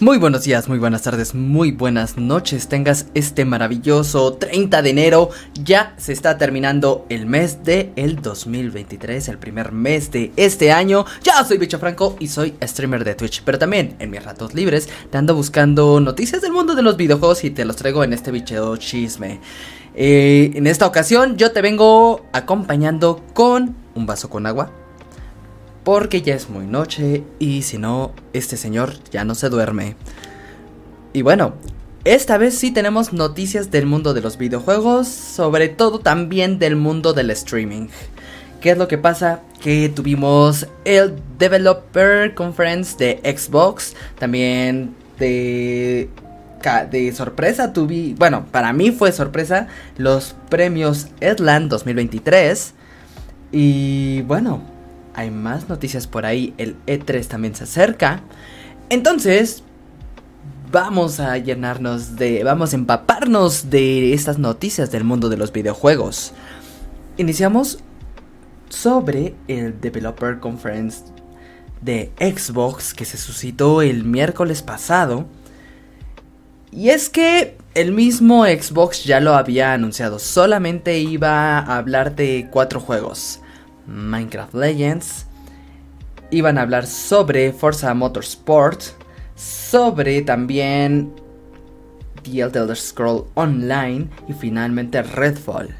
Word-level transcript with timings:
Muy 0.00 0.18
buenos 0.18 0.44
días, 0.44 0.68
muy 0.68 0.78
buenas 0.78 1.02
tardes, 1.02 1.34
muy 1.34 1.72
buenas 1.72 2.16
noches. 2.16 2.68
Tengas 2.68 3.06
este 3.14 3.44
maravilloso 3.44 4.34
30 4.34 4.80
de 4.80 4.90
enero. 4.90 5.30
Ya 5.64 5.92
se 5.96 6.12
está 6.12 6.38
terminando 6.38 7.04
el 7.08 7.26
mes 7.26 7.64
de 7.64 7.90
el 7.96 8.22
2023, 8.22 9.26
el 9.26 9.38
primer 9.38 9.72
mes 9.72 10.12
de 10.12 10.30
este 10.36 10.70
año. 10.70 11.04
Ya 11.24 11.44
soy 11.44 11.58
Bicho 11.58 11.80
Franco 11.80 12.14
y 12.20 12.28
soy 12.28 12.54
streamer 12.62 13.02
de 13.02 13.16
Twitch, 13.16 13.42
pero 13.44 13.58
también 13.58 13.96
en 13.98 14.10
mis 14.10 14.22
ratos 14.22 14.54
libres 14.54 14.88
te 15.10 15.18
ando 15.18 15.34
buscando 15.34 15.98
noticias 15.98 16.42
del 16.42 16.52
mundo 16.52 16.76
de 16.76 16.82
los 16.82 16.96
videojuegos 16.96 17.42
y 17.42 17.50
te 17.50 17.64
los 17.64 17.74
traigo 17.74 18.04
en 18.04 18.12
este 18.12 18.30
bicho 18.30 18.76
chisme. 18.76 19.40
Eh, 19.96 20.52
en 20.54 20.68
esta 20.68 20.86
ocasión 20.86 21.36
yo 21.36 21.50
te 21.50 21.60
vengo 21.60 22.24
acompañando 22.32 23.20
con 23.34 23.74
un 23.96 24.06
vaso 24.06 24.30
con 24.30 24.46
agua 24.46 24.70
porque 25.88 26.20
ya 26.20 26.34
es 26.34 26.50
muy 26.50 26.66
noche 26.66 27.24
y 27.38 27.62
si 27.62 27.78
no, 27.78 28.12
este 28.34 28.58
señor 28.58 28.92
ya 29.10 29.24
no 29.24 29.34
se 29.34 29.48
duerme. 29.48 29.96
Y 31.14 31.22
bueno, 31.22 31.54
esta 32.04 32.36
vez 32.36 32.58
sí 32.58 32.72
tenemos 32.72 33.14
noticias 33.14 33.70
del 33.70 33.86
mundo 33.86 34.12
de 34.12 34.20
los 34.20 34.36
videojuegos, 34.36 35.08
sobre 35.08 35.70
todo 35.70 36.00
también 36.00 36.58
del 36.58 36.76
mundo 36.76 37.14
del 37.14 37.30
streaming. 37.30 37.88
¿Qué 38.60 38.72
es 38.72 38.76
lo 38.76 38.86
que 38.86 38.98
pasa? 38.98 39.40
Que 39.62 39.88
tuvimos 39.88 40.68
el 40.84 41.14
Developer 41.38 42.34
Conference 42.34 42.94
de 42.98 43.22
Xbox, 43.24 43.94
también 44.18 44.94
de 45.18 46.10
de 46.90 47.14
sorpresa 47.14 47.72
tuve, 47.72 48.14
bueno, 48.18 48.44
para 48.50 48.74
mí 48.74 48.90
fue 48.90 49.10
sorpresa 49.10 49.68
los 49.96 50.36
premios 50.50 51.06
Edland 51.20 51.70
2023 51.70 52.74
y 53.52 54.20
bueno, 54.22 54.76
hay 55.18 55.32
más 55.32 55.68
noticias 55.68 56.06
por 56.06 56.24
ahí, 56.24 56.54
el 56.58 56.76
E3 56.86 57.26
también 57.26 57.52
se 57.52 57.64
acerca. 57.64 58.20
Entonces, 58.88 59.64
vamos 60.70 61.18
a 61.18 61.36
llenarnos 61.38 62.14
de, 62.14 62.44
vamos 62.44 62.72
a 62.72 62.76
empaparnos 62.76 63.68
de 63.68 64.14
estas 64.14 64.38
noticias 64.38 64.92
del 64.92 65.02
mundo 65.02 65.28
de 65.28 65.36
los 65.36 65.52
videojuegos. 65.52 66.34
Iniciamos 67.16 67.80
sobre 68.68 69.34
el 69.48 69.80
Developer 69.80 70.38
Conference 70.38 71.02
de 71.80 72.12
Xbox 72.20 72.94
que 72.94 73.04
se 73.04 73.16
suscitó 73.16 73.82
el 73.82 74.04
miércoles 74.04 74.62
pasado. 74.62 75.26
Y 76.70 76.90
es 76.90 77.10
que 77.10 77.56
el 77.74 77.90
mismo 77.90 78.44
Xbox 78.44 79.02
ya 79.02 79.18
lo 79.18 79.34
había 79.34 79.72
anunciado, 79.72 80.20
solamente 80.20 81.00
iba 81.00 81.58
a 81.58 81.76
hablar 81.76 82.14
de 82.14 82.46
cuatro 82.52 82.78
juegos. 82.78 83.40
Minecraft 83.88 84.54
Legends. 84.54 85.26
Iban 86.30 86.58
a 86.58 86.62
hablar 86.62 86.86
sobre 86.86 87.52
Forza 87.52 87.92
Motorsport, 87.94 88.82
sobre 89.34 90.22
también 90.22 91.12
The 92.22 92.40
Elder 92.40 92.76
Scroll 92.76 93.26
Online 93.34 94.08
y 94.28 94.34
finalmente 94.34 95.02
Redfall. 95.02 95.74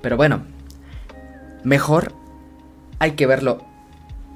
Pero 0.00 0.16
bueno, 0.16 0.42
mejor 1.64 2.12
hay 2.98 3.12
que 3.12 3.26
verlo. 3.26 3.64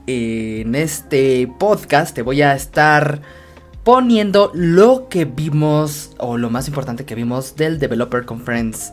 En 0.06 0.74
este 0.74 1.50
podcast 1.58 2.14
te 2.14 2.22
voy 2.22 2.42
a 2.42 2.54
estar 2.54 3.22
poniendo 3.84 4.50
lo 4.54 5.08
que 5.08 5.24
vimos 5.24 6.14
o 6.18 6.36
lo 6.36 6.50
más 6.50 6.68
importante 6.68 7.04
que 7.04 7.14
vimos 7.14 7.56
del 7.56 7.78
Developer 7.78 8.24
Conference 8.24 8.92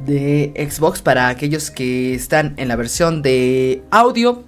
de 0.00 0.52
Xbox 0.70 1.02
para 1.02 1.28
aquellos 1.28 1.70
que 1.70 2.14
están 2.14 2.54
en 2.56 2.68
la 2.68 2.76
versión 2.76 3.22
de 3.22 3.82
audio. 3.90 4.44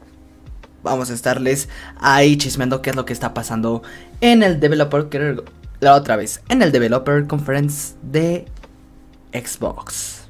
Vamos 0.83 1.11
a 1.11 1.15
estarles 1.15 1.69
ahí 1.99 2.37
chismeando 2.37 2.83
qué 2.83 2.91
es 2.91 2.97
lo 2.97 3.05
que 3.05 3.13
está 3.13 3.35
pasando 3.35 3.83
en 4.21 4.43
el 4.43 4.61
developer 4.61 5.45
la 5.81 5.95
otra 5.95 6.17
vez 6.17 6.43
en 6.49 6.63
el 6.63 6.73
developer 6.73 7.27
conference 7.27 7.95
de 8.03 8.47
Xbox. 9.33 10.23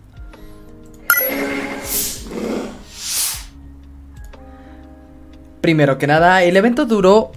Primero 5.60 5.96
que 5.96 6.06
nada, 6.06 6.42
el 6.42 6.56
evento 6.56 6.84
duró 6.84 7.32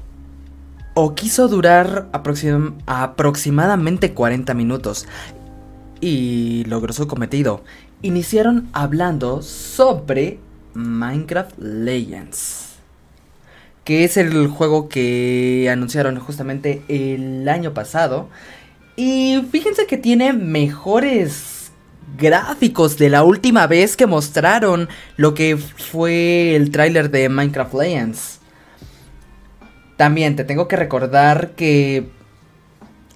o 0.93 1.15
quiso 1.15 1.47
durar 1.47 2.09
aproximadamente 2.11 4.13
40 4.13 4.53
minutos 4.53 5.07
y 6.01 6.63
logró 6.65 6.93
su 6.93 7.07
cometido. 7.07 7.63
Iniciaron 8.01 8.69
hablando 8.73 9.41
sobre 9.41 10.39
Minecraft 10.73 11.57
Legends, 11.57 12.75
que 13.83 14.03
es 14.03 14.17
el 14.17 14.47
juego 14.47 14.89
que 14.89 15.69
anunciaron 15.71 16.19
justamente 16.19 16.83
el 16.87 17.47
año 17.49 17.73
pasado. 17.73 18.29
Y 18.95 19.43
fíjense 19.51 19.85
que 19.87 19.97
tiene 19.97 20.33
mejores 20.33 21.71
gráficos 22.17 22.97
de 22.97 23.09
la 23.09 23.23
última 23.23 23.67
vez 23.67 23.97
que 23.97 24.07
mostraron 24.07 24.87
lo 25.17 25.33
que 25.33 25.57
fue 25.57 26.55
el 26.55 26.71
tráiler 26.71 27.11
de 27.11 27.29
Minecraft 27.29 27.73
Legends. 27.73 28.39
También 29.97 30.35
te 30.35 30.43
tengo 30.43 30.67
que 30.67 30.75
recordar 30.75 31.51
que 31.51 32.09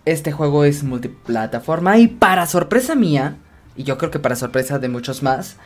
este 0.05 0.31
juego 0.31 0.65
es 0.65 0.83
multiplataforma 0.83 1.97
y 1.97 2.07
para 2.07 2.47
sorpresa 2.47 2.95
mía, 2.95 3.37
y 3.75 3.83
yo 3.83 3.97
creo 3.97 4.11
que 4.11 4.19
para 4.19 4.35
sorpresa 4.35 4.79
de 4.79 4.89
muchos 4.89 5.23
más, 5.23 5.57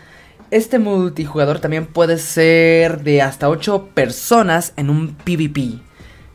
este 0.52 0.80
multijugador 0.80 1.60
también 1.60 1.86
puede 1.86 2.18
ser 2.18 3.04
de 3.04 3.22
hasta 3.22 3.50
8 3.50 3.90
personas 3.94 4.74
en 4.76 4.90
un 4.90 5.16
PvP. 5.16 5.80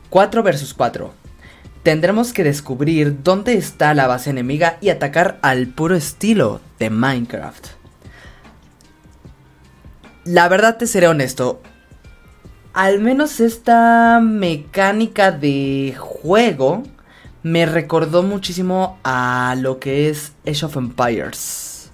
4 0.08 0.42
versus 0.42 0.74
4. 0.74 1.12
Tendremos 1.82 2.32
que 2.32 2.44
descubrir 2.44 3.22
dónde 3.22 3.54
está 3.54 3.94
la 3.94 4.06
base 4.06 4.30
enemiga 4.30 4.76
y 4.80 4.90
atacar 4.90 5.38
al 5.42 5.68
puro 5.68 5.94
estilo 5.94 6.60
de 6.78 6.90
Minecraft. 6.90 7.68
La 10.24 10.48
verdad 10.48 10.76
te 10.76 10.86
seré 10.86 11.08
honesto. 11.08 11.62
Al 12.72 13.00
menos 13.00 13.40
esta 13.40 14.20
mecánica 14.22 15.32
de 15.32 15.94
juego 15.96 16.82
me 17.42 17.66
recordó 17.66 18.22
muchísimo 18.22 18.98
a 19.02 19.54
lo 19.58 19.78
que 19.78 20.08
es 20.08 20.32
Age 20.46 20.66
of 20.66 20.76
Empires. 20.76 21.90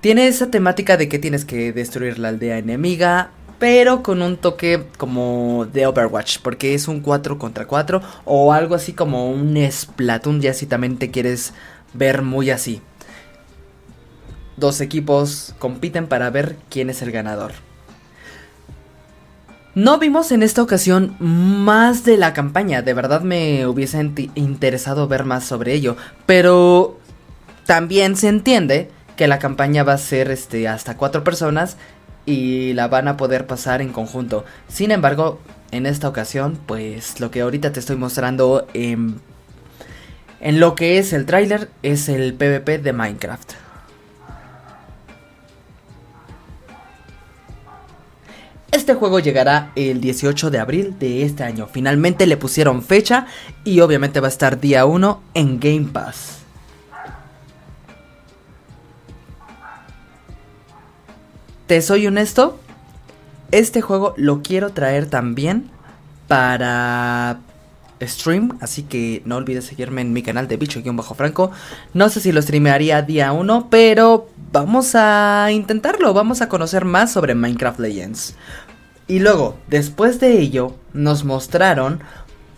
Tiene 0.00 0.26
esa 0.26 0.50
temática 0.50 0.96
de 0.96 1.08
que 1.08 1.18
tienes 1.18 1.44
que 1.44 1.72
destruir 1.72 2.18
la 2.18 2.28
aldea 2.28 2.58
enemiga, 2.58 3.30
pero 3.58 4.02
con 4.02 4.20
un 4.20 4.36
toque 4.36 4.84
como 4.98 5.66
de 5.72 5.86
Overwatch, 5.86 6.40
porque 6.40 6.74
es 6.74 6.88
un 6.88 7.00
4 7.00 7.38
contra 7.38 7.66
4 7.66 8.02
o 8.26 8.52
algo 8.52 8.74
así 8.74 8.92
como 8.92 9.30
un 9.30 9.56
Splatoon, 9.70 10.42
ya 10.42 10.52
si 10.52 10.66
también 10.66 10.98
te 10.98 11.10
quieres 11.10 11.54
ver 11.94 12.20
muy 12.20 12.50
así. 12.50 12.82
Dos 14.56 14.80
equipos 14.82 15.54
compiten 15.58 16.06
para 16.06 16.28
ver 16.30 16.56
quién 16.68 16.90
es 16.90 17.00
el 17.00 17.10
ganador. 17.10 17.52
No 19.74 19.98
vimos 19.98 20.30
en 20.30 20.44
esta 20.44 20.62
ocasión 20.62 21.16
más 21.18 22.04
de 22.04 22.16
la 22.16 22.32
campaña, 22.32 22.82
de 22.82 22.94
verdad 22.94 23.22
me 23.22 23.66
hubiese 23.66 24.08
interesado 24.36 25.08
ver 25.08 25.24
más 25.24 25.44
sobre 25.44 25.74
ello, 25.74 25.96
pero 26.26 27.00
también 27.66 28.14
se 28.14 28.28
entiende 28.28 28.88
que 29.16 29.26
la 29.26 29.40
campaña 29.40 29.82
va 29.82 29.94
a 29.94 29.98
ser 29.98 30.30
este, 30.30 30.68
hasta 30.68 30.96
cuatro 30.96 31.24
personas 31.24 31.76
y 32.24 32.72
la 32.74 32.86
van 32.86 33.08
a 33.08 33.16
poder 33.16 33.48
pasar 33.48 33.82
en 33.82 33.92
conjunto. 33.92 34.44
Sin 34.68 34.92
embargo, 34.92 35.40
en 35.72 35.86
esta 35.86 36.08
ocasión, 36.08 36.56
pues 36.66 37.18
lo 37.18 37.32
que 37.32 37.40
ahorita 37.40 37.72
te 37.72 37.80
estoy 37.80 37.96
mostrando 37.96 38.68
en, 38.74 39.20
en 40.40 40.60
lo 40.60 40.76
que 40.76 40.98
es 40.98 41.12
el 41.12 41.26
tráiler 41.26 41.68
es 41.82 42.08
el 42.08 42.34
PvP 42.34 42.78
de 42.78 42.92
Minecraft. 42.92 43.63
Este 48.74 48.94
juego 48.94 49.20
llegará 49.20 49.70
el 49.76 50.00
18 50.00 50.50
de 50.50 50.58
abril 50.58 50.98
de 50.98 51.22
este 51.22 51.44
año. 51.44 51.68
Finalmente 51.70 52.26
le 52.26 52.36
pusieron 52.36 52.82
fecha 52.82 53.28
y 53.62 53.78
obviamente 53.78 54.18
va 54.18 54.26
a 54.26 54.30
estar 54.30 54.58
día 54.58 54.84
1 54.84 55.22
en 55.34 55.60
Game 55.60 55.90
Pass. 55.92 56.38
Te 61.68 61.80
soy 61.82 62.08
honesto, 62.08 62.58
este 63.52 63.80
juego 63.80 64.12
lo 64.16 64.42
quiero 64.42 64.70
traer 64.70 65.08
también 65.08 65.70
para 66.26 67.38
stream, 68.02 68.58
así 68.60 68.82
que 68.82 69.22
no 69.24 69.36
olvides 69.36 69.66
seguirme 69.66 70.00
en 70.00 70.12
mi 70.12 70.22
canal 70.22 70.48
de 70.48 70.56
bicho-franco. 70.56 71.52
No 71.92 72.08
sé 72.08 72.20
si 72.20 72.32
lo 72.32 72.42
streamearía 72.42 73.02
día 73.02 73.32
1, 73.32 73.68
pero 73.70 74.28
vamos 74.52 74.94
a 74.94 75.48
intentarlo, 75.52 76.12
vamos 76.12 76.42
a 76.42 76.48
conocer 76.48 76.84
más 76.84 77.12
sobre 77.12 77.34
Minecraft 77.34 77.80
Legends. 77.80 78.34
Y 79.06 79.18
luego, 79.18 79.58
después 79.68 80.20
de 80.20 80.38
ello, 80.38 80.74
nos 80.92 81.24
mostraron 81.24 82.00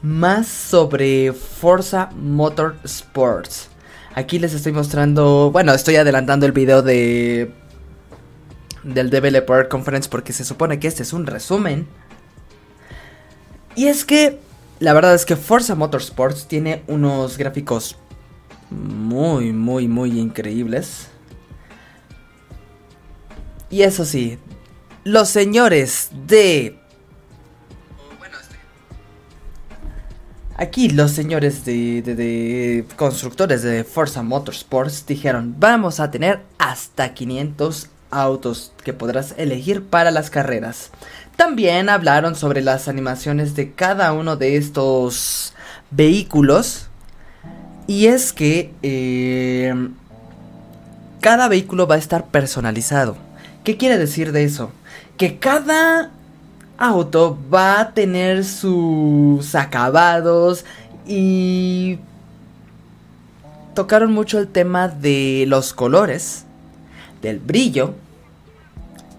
más 0.03 0.47
sobre 0.47 1.33
Forza 1.33 2.11
Motorsports. 2.15 3.69
Aquí 4.15 4.39
les 4.39 4.55
estoy 4.55 4.73
mostrando, 4.73 5.51
bueno, 5.51 5.75
estoy 5.75 5.97
adelantando 5.97 6.47
el 6.47 6.53
video 6.53 6.83
de 6.83 7.53
del 8.83 9.11
Developer 9.11 9.69
Conference 9.69 10.09
porque 10.09 10.33
se 10.33 10.45
supone 10.45 10.79
que 10.79 10.87
este 10.87 11.03
es 11.03 11.13
un 11.13 11.27
resumen. 11.27 11.89
Y 13.75 13.89
es 13.89 14.05
que 14.05 14.39
la 14.79 14.93
verdad 14.93 15.15
es 15.15 15.25
que 15.25 15.37
Forza 15.37 15.75
Motorsports 15.75 16.47
tiene 16.47 16.83
unos 16.87 17.37
gráficos 17.37 17.97
muy, 18.71 19.53
muy, 19.53 19.89
muy 19.89 20.19
increíbles. 20.19 21.09
Y 23.69 23.83
eso 23.83 24.05
sí, 24.05 24.39
los 25.07 25.29
señores 25.29 26.09
de... 26.27 26.81
Aquí 30.57 30.89
los 30.89 31.13
señores 31.13 31.65
de, 31.65 32.03
de, 32.03 32.85
constructores 32.97 33.63
de 33.63 33.85
Forza 33.85 34.25
Motorsports 34.25 35.07
dijeron, 35.07 35.55
vamos 35.59 36.01
a 36.01 36.11
tener 36.11 36.41
hasta 36.59 37.15
500 37.15 37.89
autos 38.11 38.73
que 38.83 38.95
podrás 38.95 39.35
elegir 39.37 39.85
para 39.85 40.11
las 40.11 40.29
carreras. 40.29 40.91
También 41.37 41.89
hablaron 41.89 42.35
sobre 42.35 42.63
las 42.63 42.89
animaciones 42.89 43.55
de 43.55 43.73
cada 43.73 44.13
uno 44.13 44.37
de 44.37 44.57
estos 44.57 45.53
vehículos. 45.93 46.89
Y 47.87 48.07
es 48.07 48.33
que 48.33 48.73
eh, 48.83 49.73
cada 51.21 51.47
vehículo 51.47 51.87
va 51.87 51.95
a 51.95 51.99
estar 51.99 52.27
personalizado. 52.27 53.17
¿Qué 53.63 53.77
quiere 53.77 53.99
decir 53.99 54.33
de 54.33 54.43
eso? 54.43 54.73
Que 55.17 55.39
cada 55.39 56.11
auto 56.79 57.39
va 57.53 57.81
a 57.81 57.95
tener 57.95 58.45
sus 58.45 59.55
acabados 59.55 60.65
y 61.07 61.99
tocaron 63.75 64.13
mucho 64.13 64.39
el 64.39 64.49
tema 64.49 64.89
de 64.89 65.45
los 65.47 65.73
colores, 65.73 66.45
del 67.23 67.39
brillo 67.39 67.95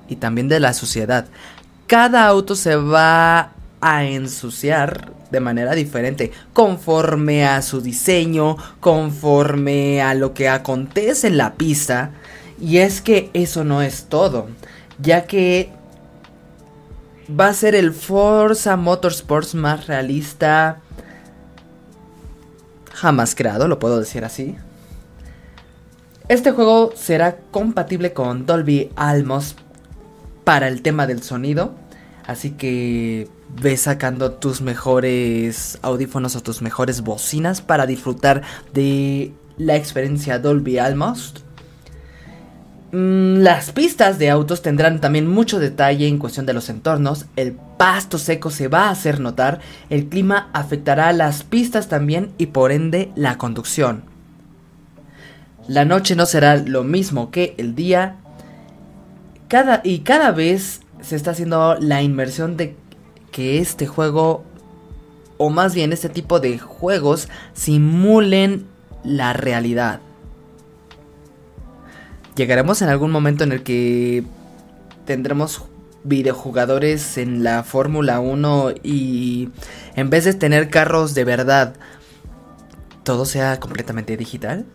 y 0.07 0.17
también 0.17 0.47
de 0.47 0.59
la 0.59 0.73
suciedad 0.73 1.27
cada 1.87 2.27
auto 2.27 2.55
se 2.55 2.75
va 2.75 3.53
a 3.79 4.03
ensuciar 4.03 5.13
de 5.31 5.39
manera 5.39 5.73
diferente, 5.73 6.31
conforme 6.53 7.45
a 7.45 7.61
su 7.61 7.81
diseño, 7.81 8.57
conforme 8.79 10.01
a 10.01 10.13
lo 10.13 10.33
que 10.33 10.49
acontece 10.49 11.27
en 11.27 11.37
la 11.37 11.55
pista. 11.55 12.11
Y 12.61 12.77
es 12.77 13.01
que 13.01 13.29
eso 13.33 13.63
no 13.63 13.81
es 13.81 14.05
todo, 14.05 14.47
ya 15.01 15.25
que 15.25 15.69
va 17.29 17.47
a 17.47 17.53
ser 17.53 17.75
el 17.75 17.93
Forza 17.93 18.75
Motorsports 18.75 19.55
más 19.55 19.87
realista 19.87 20.81
jamás 22.97 23.35
creado, 23.35 23.67
lo 23.67 23.77
puedo 23.79 23.99
decir 23.99 24.25
así. 24.25 24.55
Este 26.27 26.51
juego 26.51 26.91
será 26.95 27.37
compatible 27.51 28.11
con 28.11 28.45
Dolby 28.45 28.91
Atmos 28.95 29.55
para 30.43 30.67
el 30.67 30.81
tema 30.81 31.07
del 31.07 31.21
sonido. 31.23 31.75
Así 32.25 32.51
que 32.51 33.29
ve 33.61 33.77
sacando 33.77 34.33
tus 34.33 34.61
mejores 34.61 35.79
audífonos 35.81 36.35
o 36.35 36.43
tus 36.43 36.61
mejores 36.61 37.01
bocinas 37.01 37.61
para 37.61 37.85
disfrutar 37.85 38.41
de 38.73 39.31
la 39.57 39.77
experiencia 39.77 40.39
Dolby 40.39 40.79
Atmos. 40.79 41.33
Mm, 42.99 43.43
las 43.43 43.71
pistas 43.73 44.17
de 44.17 44.31
autos 44.31 44.63
tendrán 44.63 44.99
también 44.99 45.27
mucho 45.27 45.59
detalle 45.59 46.07
en 46.07 46.17
cuestión 46.17 46.47
de 46.47 46.53
los 46.53 46.67
entornos, 46.67 47.27
el 47.35 47.53
pasto 47.53 48.17
seco 48.17 48.49
se 48.49 48.69
va 48.69 48.85
a 48.85 48.89
hacer 48.89 49.19
notar, 49.19 49.59
el 49.91 50.07
clima 50.07 50.49
afectará 50.51 51.13
las 51.13 51.43
pistas 51.43 51.89
también 51.89 52.31
y 52.39 52.47
por 52.47 52.71
ende 52.71 53.11
la 53.15 53.37
conducción. 53.37 54.03
La 55.67 55.85
noche 55.85 56.15
no 56.15 56.25
será 56.25 56.57
lo 56.57 56.83
mismo 56.83 57.29
que 57.29 57.53
el 57.59 57.75
día 57.75 58.15
cada, 59.47 59.81
y 59.83 59.99
cada 59.99 60.31
vez 60.31 60.81
se 60.99 61.17
está 61.17 61.31
haciendo 61.31 61.77
la 61.79 62.01
inmersión 62.01 62.57
de 62.57 62.75
que 63.31 63.59
este 63.59 63.85
juego, 63.85 64.43
o 65.37 65.51
más 65.51 65.75
bien 65.75 65.93
este 65.93 66.09
tipo 66.09 66.39
de 66.39 66.57
juegos, 66.57 67.29
simulen 67.53 68.65
la 69.03 69.33
realidad. 69.33 69.99
Llegaremos 72.37 72.83
en 72.83 72.89
algún 72.89 73.09
momento 73.09 73.43
en 73.43 73.51
el 73.51 73.63
que 73.63 74.23
tendremos 75.05 75.63
videojugadores 76.03 77.17
en 77.17 77.43
la 77.43 77.63
Fórmula 77.63 78.19
1 78.19 78.75
y 78.83 79.49
en 79.95 80.11
vez 80.11 80.25
de 80.25 80.35
tener 80.35 80.69
carros 80.69 81.15
de 81.15 81.23
verdad, 81.23 81.73
todo 83.01 83.25
sea 83.25 83.59
completamente 83.59 84.15
digital. 84.17 84.67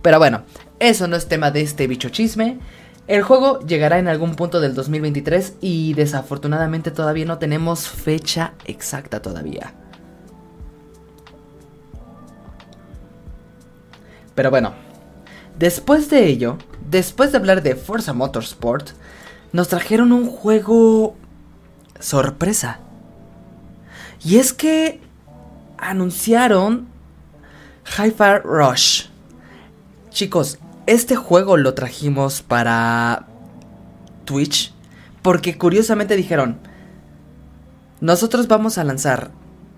Pero 0.00 0.18
bueno, 0.18 0.44
eso 0.78 1.08
no 1.08 1.16
es 1.16 1.26
tema 1.26 1.50
de 1.50 1.62
este 1.62 1.88
bicho 1.88 2.08
chisme. 2.08 2.60
El 3.08 3.22
juego 3.22 3.58
llegará 3.66 3.98
en 3.98 4.06
algún 4.06 4.36
punto 4.36 4.60
del 4.60 4.76
2023 4.76 5.54
y 5.60 5.94
desafortunadamente 5.94 6.92
todavía 6.92 7.24
no 7.24 7.38
tenemos 7.38 7.88
fecha 7.88 8.52
exacta 8.64 9.20
todavía. 9.20 9.74
Pero 14.36 14.50
bueno, 14.50 14.85
después 15.58 16.10
de 16.10 16.26
ello, 16.26 16.58
después 16.90 17.32
de 17.32 17.38
hablar 17.38 17.62
de 17.62 17.74
Forza 17.74 18.12
Motorsport, 18.12 18.90
nos 19.52 19.68
trajeron 19.68 20.12
un 20.12 20.28
juego 20.28 21.16
sorpresa. 22.00 22.80
Y 24.24 24.36
es 24.36 24.52
que 24.52 25.00
anunciaron 25.78 26.88
Hi-Fi 27.98 28.38
Rush. 28.44 29.06
Chicos, 30.10 30.58
este 30.86 31.16
juego 31.16 31.56
lo 31.56 31.74
trajimos 31.74 32.42
para 32.42 33.26
Twitch 34.24 34.72
porque 35.22 35.58
curiosamente 35.58 36.16
dijeron, 36.16 36.58
nosotros 38.00 38.46
vamos 38.46 38.78
a 38.78 38.84
lanzar 38.84 39.30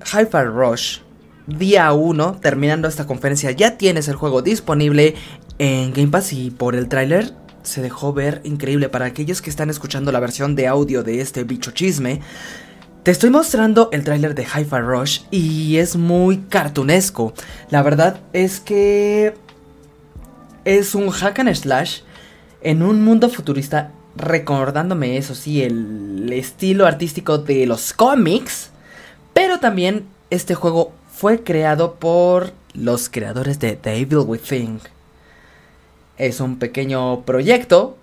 Hi-Fi 0.04 0.44
Rush 0.44 0.98
día 1.46 1.90
1, 1.92 2.38
terminando 2.42 2.88
esta 2.88 3.06
conferencia, 3.06 3.50
ya 3.52 3.78
tienes 3.78 4.08
el 4.08 4.16
juego 4.16 4.42
disponible 4.42 5.14
en 5.58 5.93
Game 5.93 6.08
Pass 6.08 6.32
y 6.32 6.50
por 6.50 6.75
el 6.75 6.88
tráiler 6.88 7.32
se 7.62 7.82
dejó 7.82 8.12
ver 8.12 8.40
increíble 8.44 8.88
para 8.88 9.06
aquellos 9.06 9.43
que 9.43 9.50
están 9.50 9.70
escuchando 9.70 10.12
la 10.12 10.20
versión 10.20 10.55
de 10.55 10.66
audio 10.66 11.02
de 11.02 11.20
este 11.20 11.44
bicho 11.44 11.72
chisme. 11.72 12.20
Te 13.02 13.10
estoy 13.10 13.31
mostrando 13.31 13.88
el 13.93 14.05
tráiler 14.05 14.34
de 14.34 14.44
Hi-Fi 14.44 14.81
Rush 14.81 15.20
y 15.31 15.76
es 15.76 15.96
muy 15.96 16.38
cartunesco. 16.38 17.32
La 17.70 17.82
verdad 17.82 18.20
es 18.32 18.60
que 18.60 19.34
es 20.64 20.94
un 20.94 21.10
hack 21.10 21.38
and 21.40 21.55
slash 21.55 22.00
en 22.61 22.82
un 22.82 23.02
mundo 23.02 23.28
futurista, 23.28 23.93
recordándome 24.16 25.16
eso 25.16 25.34
sí, 25.34 25.62
el 25.62 26.32
estilo 26.32 26.87
artístico 26.87 27.38
de 27.38 27.66
los 27.66 27.92
cómics, 27.92 28.71
pero 29.33 29.61
también 29.61 30.06
este 30.30 30.54
juego 30.54 30.92
fue 31.12 31.42
creado 31.42 31.94
por 31.94 32.52
los 32.75 33.09
creadores 33.09 33.59
de 33.59 33.76
The 33.76 33.97
Evil 33.97 34.18
Within. 34.26 34.80
Es 36.18 36.40
un 36.40 36.58
pequeño 36.58 37.22
proyecto, 37.22 37.96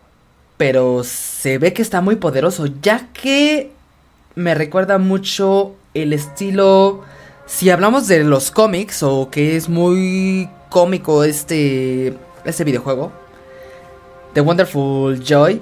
pero 0.57 1.03
se 1.03 1.57
ve 1.57 1.73
que 1.73 1.81
está 1.81 2.01
muy 2.01 2.15
poderoso, 2.15 2.65
ya 2.81 3.09
que 3.13 3.71
me 4.35 4.55
recuerda 4.55 4.97
mucho 4.97 5.75
el 5.93 6.13
estilo... 6.13 7.03
Si 7.45 7.69
hablamos 7.69 8.07
de 8.07 8.23
los 8.23 8.49
cómics 8.49 9.03
o 9.03 9.29
que 9.29 9.55
es 9.55 9.69
muy 9.69 10.49
cómico 10.69 11.23
este 11.23 12.17
este 12.45 12.63
videojuego, 12.63 13.11
The 14.33 14.41
Wonderful 14.41 15.23
Joy, 15.23 15.61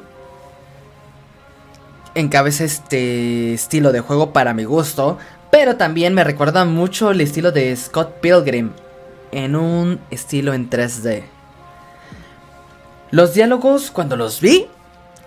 encabeza 2.16 2.64
este 2.66 3.54
estilo 3.54 3.92
de 3.92 4.02
juego 4.02 4.34
para 4.34 4.54
mi 4.54 4.66
gusto, 4.66 5.18
pero 5.52 5.78
también 5.78 6.14
me 6.14 6.24
recuerda 6.24 6.66
mucho 6.66 7.12
el 7.12 7.22
estilo 7.22 7.52
de 7.52 7.76
Scott 7.76 8.20
Pilgrim, 8.22 8.72
en 9.32 9.56
un 9.56 10.00
estilo 10.12 10.54
en 10.54 10.70
3D. 10.70 11.33
Los 13.14 13.36
diálogos, 13.36 13.92
cuando 13.92 14.18
los 14.18 14.42
vi, 14.42 14.66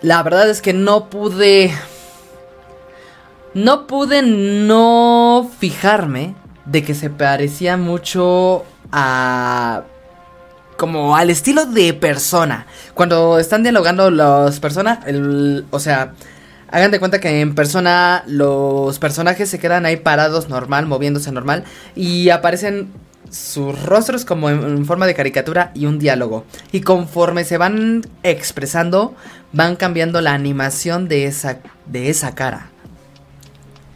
la 0.03 0.21
verdad 0.25 0.51
es 0.51 0.61
que 0.61 0.73
no 0.73 1.09
pude... 1.09 1.73
No 3.55 3.87
pude 3.87 4.23
no 4.23 5.49
fijarme 5.61 6.35
de 6.65 6.83
que 6.83 6.97
se 6.97 7.11
parecía 7.11 7.77
mucho 7.77 8.65
a 8.91 9.85
como 10.77 11.17
al 11.17 11.31
estilo 11.31 11.65
de 11.65 11.95
persona. 11.95 12.67
Cuando 12.95 13.39
están 13.39 13.63
dialogando 13.63 14.11
las 14.11 14.59
personas, 14.59 14.99
o 15.71 15.79
sea, 15.79 16.13
hagan 16.73 16.91
de 16.91 16.99
cuenta 16.99 17.21
que 17.21 17.41
en 17.41 17.55
persona 17.55 18.25
los 18.27 18.99
personajes 18.99 19.49
se 19.49 19.61
quedan 19.61 19.87
ahí 19.87 19.97
parados 19.97 20.49
normal, 20.49 20.87
moviéndose 20.87 21.31
normal 21.31 21.63
y 21.95 22.31
aparecen 22.31 22.91
sus 23.31 23.81
rostros 23.83 24.25
como 24.25 24.51
en, 24.51 24.85
forma 24.87 25.07
de 25.07 25.15
caricatura 25.15 25.71
y 25.75 25.87
un 25.87 25.99
diálogo. 25.99 26.45
Y 26.73 26.81
conforme 26.81 27.45
se 27.45 27.59
van 27.59 28.03
expresando, 28.23 29.15
van 29.53 29.77
cambiando 29.77 30.21
la 30.21 30.35
animación 30.35 31.09
de 31.09 31.27
esa, 31.27 31.59
de 31.87 32.11
esa 32.11 32.35
cara. 32.35 32.71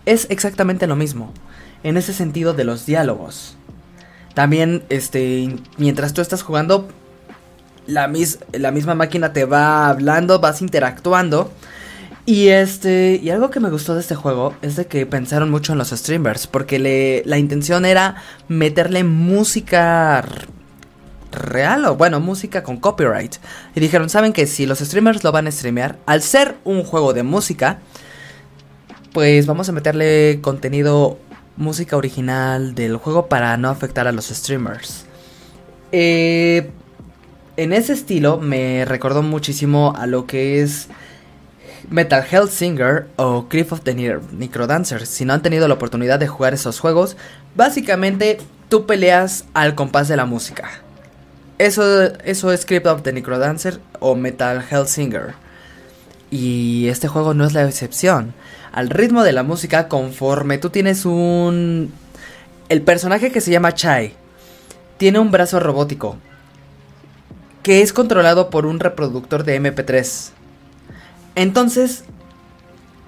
Es 0.06 0.26
exactamente 0.30 0.86
lo 0.86 0.96
mismo, 0.96 1.32
en 1.82 1.96
ese 1.96 2.12
sentido 2.12 2.54
de 2.54 2.64
los 2.64 2.86
diálogos. 2.86 3.56
También, 4.34 4.84
este, 4.88 5.56
mientras 5.76 6.14
tú 6.14 6.20
estás 6.20 6.42
jugando, 6.42 6.88
la, 7.86 8.10
la 8.52 8.70
misma 8.70 8.94
máquina 8.94 9.32
te 9.32 9.44
va 9.44 9.88
hablando, 9.88 10.38
vas 10.40 10.62
interactuando. 10.62 11.52
Y 12.30 12.50
este, 12.50 13.18
y 13.20 13.30
algo 13.30 13.50
que 13.50 13.58
me 13.58 13.70
gustó 13.70 13.94
de 13.94 14.00
este 14.02 14.14
juego 14.14 14.54
es 14.62 14.76
de 14.76 14.86
que 14.86 15.04
pensaron 15.04 15.50
mucho 15.50 15.72
en 15.72 15.78
los 15.78 15.88
streamers, 15.90 16.46
porque 16.46 16.78
le, 16.78 17.24
la 17.24 17.38
intención 17.38 17.84
era 17.84 18.22
meterle 18.46 19.02
música 19.02 20.24
real 21.32 21.86
o 21.86 21.96
bueno, 21.96 22.20
música 22.20 22.62
con 22.62 22.76
copyright. 22.76 23.34
Y 23.74 23.80
dijeron, 23.80 24.08
¿saben 24.08 24.32
que 24.32 24.46
si 24.46 24.64
los 24.64 24.78
streamers 24.78 25.24
lo 25.24 25.32
van 25.32 25.48
a 25.48 25.50
streamear, 25.50 25.98
al 26.06 26.22
ser 26.22 26.54
un 26.62 26.84
juego 26.84 27.14
de 27.14 27.24
música, 27.24 27.80
pues 29.12 29.46
vamos 29.46 29.68
a 29.68 29.72
meterle 29.72 30.38
contenido 30.40 31.18
música 31.56 31.96
original 31.96 32.76
del 32.76 32.96
juego 32.96 33.26
para 33.26 33.56
no 33.56 33.70
afectar 33.70 34.06
a 34.06 34.12
los 34.12 34.26
streamers. 34.26 35.04
Eh, 35.90 36.70
en 37.56 37.72
ese 37.72 37.92
estilo 37.92 38.38
me 38.38 38.84
recordó 38.84 39.24
muchísimo 39.24 39.94
a 39.96 40.06
lo 40.06 40.26
que 40.28 40.62
es 40.62 40.86
Metal 41.90 42.48
Singer 42.48 43.08
o 43.16 43.46
Cliff 43.48 43.72
of 43.72 43.82
the 43.82 43.94
Necrodancer. 43.94 45.06
Si 45.06 45.24
no 45.24 45.34
han 45.34 45.42
tenido 45.42 45.68
la 45.68 45.74
oportunidad 45.74 46.18
de 46.18 46.28
jugar 46.28 46.54
esos 46.54 46.78
juegos, 46.78 47.16
básicamente 47.56 48.38
tú 48.68 48.86
peleas 48.86 49.44
al 49.52 49.74
compás 49.74 50.08
de 50.08 50.16
la 50.16 50.24
música. 50.24 50.70
Eso, 51.58 52.04
eso 52.24 52.52
es 52.52 52.64
Cliff 52.64 52.86
of 52.86 53.02
the 53.02 53.12
Necrodancer 53.12 53.80
o 53.98 54.14
Metal 54.14 54.64
Singer. 54.86 55.34
Y 56.30 56.86
este 56.88 57.08
juego 57.08 57.34
no 57.34 57.44
es 57.44 57.52
la 57.52 57.64
excepción. 57.64 58.34
Al 58.72 58.88
ritmo 58.88 59.24
de 59.24 59.32
la 59.32 59.42
música, 59.42 59.88
conforme 59.88 60.58
tú 60.58 60.70
tienes 60.70 61.04
un... 61.04 61.92
El 62.68 62.82
personaje 62.82 63.32
que 63.32 63.40
se 63.40 63.50
llama 63.50 63.74
Chai 63.74 64.14
tiene 64.96 65.18
un 65.18 65.32
brazo 65.32 65.58
robótico 65.58 66.16
que 67.62 67.82
es 67.82 67.92
controlado 67.92 68.48
por 68.48 68.64
un 68.64 68.80
reproductor 68.80 69.44
de 69.44 69.60
MP3. 69.60 70.30
Entonces, 71.34 72.04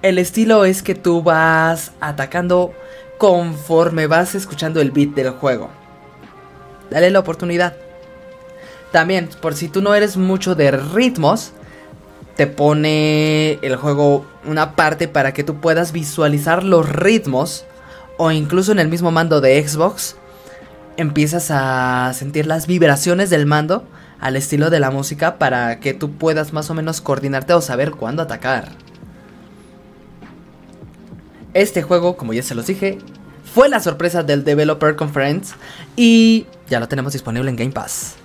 el 0.01 0.17
estilo 0.17 0.65
es 0.65 0.83
que 0.83 0.95
tú 0.95 1.23
vas 1.23 1.91
atacando 1.99 2.73
conforme 3.17 4.07
vas 4.07 4.35
escuchando 4.35 4.81
el 4.81 4.91
beat 4.91 5.09
del 5.09 5.31
juego. 5.31 5.69
Dale 6.89 7.09
la 7.09 7.19
oportunidad. 7.19 7.75
También, 8.91 9.29
por 9.41 9.55
si 9.55 9.69
tú 9.69 9.81
no 9.81 9.95
eres 9.95 10.17
mucho 10.17 10.55
de 10.55 10.71
ritmos, 10.71 11.53
te 12.35 12.47
pone 12.47 13.53
el 13.61 13.75
juego 13.75 14.25
una 14.45 14.75
parte 14.75 15.07
para 15.07 15.33
que 15.33 15.43
tú 15.43 15.55
puedas 15.61 15.91
visualizar 15.91 16.63
los 16.63 16.87
ritmos 16.87 17.65
o 18.17 18.31
incluso 18.31 18.71
en 18.71 18.79
el 18.79 18.89
mismo 18.89 19.11
mando 19.11 19.41
de 19.41 19.67
Xbox 19.67 20.15
empiezas 20.97 21.49
a 21.51 22.11
sentir 22.13 22.45
las 22.45 22.67
vibraciones 22.67 23.29
del 23.29 23.45
mando 23.45 23.83
al 24.19 24.35
estilo 24.35 24.69
de 24.69 24.79
la 24.79 24.91
música 24.91 25.37
para 25.37 25.79
que 25.79 25.93
tú 25.93 26.11
puedas 26.11 26.53
más 26.53 26.69
o 26.69 26.73
menos 26.73 27.01
coordinarte 27.01 27.53
o 27.53 27.61
saber 27.61 27.91
cuándo 27.91 28.21
atacar. 28.21 28.69
Este 31.53 31.83
juego, 31.83 32.17
como 32.17 32.33
ya 32.33 32.41
se 32.41 32.55
los 32.55 32.67
dije, 32.67 32.97
fue 33.53 33.69
la 33.69 33.79
sorpresa 33.79 34.23
del 34.23 34.43
Developer 34.43 34.95
Conference 34.95 35.55
y 35.95 36.47
ya 36.67 36.79
lo 36.79 36.87
tenemos 36.87 37.13
disponible 37.13 37.49
en 37.49 37.55
Game 37.55 37.71
Pass. 37.71 38.15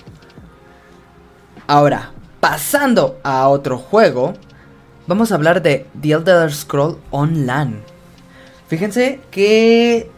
Ahora, 1.66 2.12
pasando 2.40 3.18
a 3.22 3.48
otro 3.48 3.76
juego, 3.76 4.32
vamos 5.06 5.30
a 5.30 5.34
hablar 5.34 5.60
de 5.60 5.86
The 6.00 6.12
Elder 6.12 6.52
Scroll 6.52 6.98
Online. 7.10 7.76
Fíjense 8.68 9.20
que 9.30 10.10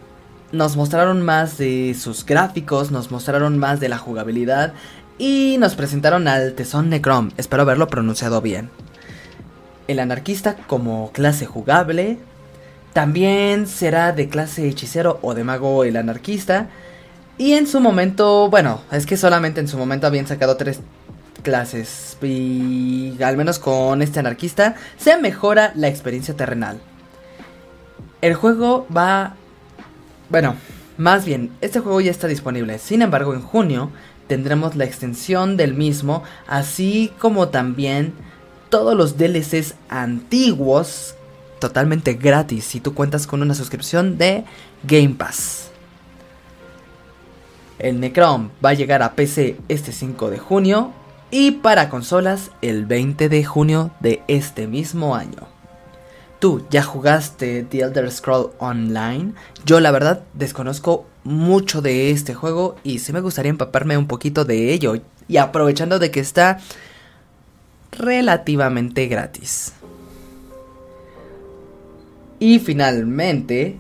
nos 0.53 0.77
mostraron 0.77 1.23
más 1.23 1.59
de 1.59 1.97
sus 1.99 2.25
gráficos, 2.25 2.91
nos 2.91 3.11
mostraron 3.11 3.59
más 3.59 3.81
de 3.81 3.89
la 3.89 3.99
jugabilidad 3.99 4.75
y 5.21 5.59
nos 5.59 5.75
presentaron 5.75 6.29
al 6.29 6.55
Tesón 6.55 6.89
Necrom, 6.89 7.31
espero 7.37 7.61
haberlo 7.63 7.89
pronunciado 7.89 8.41
bien. 8.41 8.71
El 9.87 9.99
anarquista 9.99 10.57
como 10.67 11.13
clase 11.13 11.45
jugable. 11.45 12.17
También 12.95 13.67
será 13.67 14.13
de 14.13 14.31
clase 14.31 14.67
hechicero 14.67 15.19
o 15.21 15.35
de 15.35 15.45
mago 15.45 15.85
el 15.85 15.99
anarquista. 15.99 16.71
Y 17.37 17.53
en 17.53 17.67
su 17.67 17.81
momento, 17.81 18.49
bueno, 18.49 18.81
es 18.91 19.05
que 19.05 19.19
solamente 19.19 19.61
en 19.61 19.69
su 19.69 19.77
momento 19.77 20.07
habían 20.07 20.27
sacado 20.27 20.57
tres 20.57 20.81
clases. 21.43 22.17
Y 22.23 23.23
al 23.23 23.37
menos 23.37 23.59
con 23.59 24.01
este 24.01 24.21
anarquista 24.21 24.75
se 24.97 25.19
mejora 25.19 25.73
la 25.75 25.89
experiencia 25.89 26.35
terrenal. 26.35 26.81
El 28.23 28.33
juego 28.33 28.87
va... 28.97 29.35
Bueno, 30.31 30.55
más 30.97 31.27
bien, 31.27 31.51
este 31.61 31.81
juego 31.81 32.01
ya 32.01 32.11
está 32.11 32.27
disponible. 32.27 32.79
Sin 32.79 33.03
embargo, 33.03 33.35
en 33.35 33.43
junio 33.43 33.91
tendremos 34.31 34.77
la 34.77 34.85
extensión 34.85 35.57
del 35.57 35.75
mismo, 35.75 36.23
así 36.47 37.11
como 37.19 37.49
también 37.49 38.15
todos 38.69 38.97
los 38.97 39.19
DLCs 39.19 39.75
antiguos 39.89 41.17
totalmente 41.59 42.15
gratis 42.15 42.65
si 42.65 42.79
tú 42.79 42.95
cuentas 42.95 43.27
con 43.27 43.43
una 43.43 43.55
suscripción 43.55 44.19
de 44.19 44.45
Game 44.85 45.17
Pass. 45.19 45.73
El 47.81 47.99
Necrom 47.99 48.51
va 48.65 48.69
a 48.69 48.75
llegar 48.75 49.03
a 49.03 49.17
PC 49.17 49.57
este 49.69 49.91
5 49.91 50.31
de 50.31 50.39
junio 50.39 50.93
y 51.33 51.51
para 51.51 51.89
consolas 51.89 52.53
el 52.63 52.87
20 52.87 53.29
de 53.29 53.45
junio 53.45 53.91
de 53.99 54.23
este 54.29 54.69
mismo 54.69 55.17
año. 55.17 55.60
¿Tú 56.41 56.63
ya 56.71 56.83
jugaste 56.83 57.65
The 57.65 57.81
Elder 57.81 58.11
Scroll 58.11 58.53
Online? 58.59 59.35
Yo 59.67 59.79
la 59.79 59.91
verdad 59.91 60.23
desconozco 60.33 61.07
mucho 61.23 61.83
de 61.83 62.11
este 62.11 62.33
juego 62.33 62.77
y 62.83 63.01
sí 63.01 63.13
me 63.13 63.21
gustaría 63.21 63.51
empaparme 63.51 63.99
un 63.99 64.07
poquito 64.07 64.47
de 64.47 64.73
ello 64.73 64.95
y 65.29 65.37
aprovechando 65.37 65.99
de 65.99 66.11
que 66.11 66.21
está 66.21 66.59
relativamente 67.93 69.07
gratis. 69.07 69.75
Y 72.39 72.59
finalmente, 72.59 73.77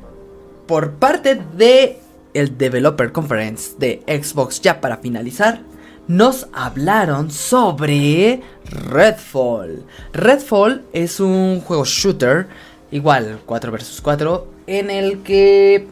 por 0.66 0.92
parte 0.92 1.40
de 1.56 1.98
el 2.34 2.58
Developer 2.58 3.10
Conference 3.10 3.72
de 3.78 4.02
Xbox 4.06 4.60
ya 4.60 4.82
para 4.82 4.98
finalizar, 4.98 5.62
nos 6.08 6.48
hablaron 6.52 7.30
sobre 7.30 8.42
Redfall. 8.64 9.84
Redfall 10.12 10.82
es 10.92 11.20
un 11.20 11.60
juego 11.60 11.84
shooter, 11.84 12.48
igual 12.90 13.40
4 13.46 13.72
vs 13.72 14.00
4, 14.02 14.48
en 14.66 14.90
el 14.90 15.22
que 15.22 15.86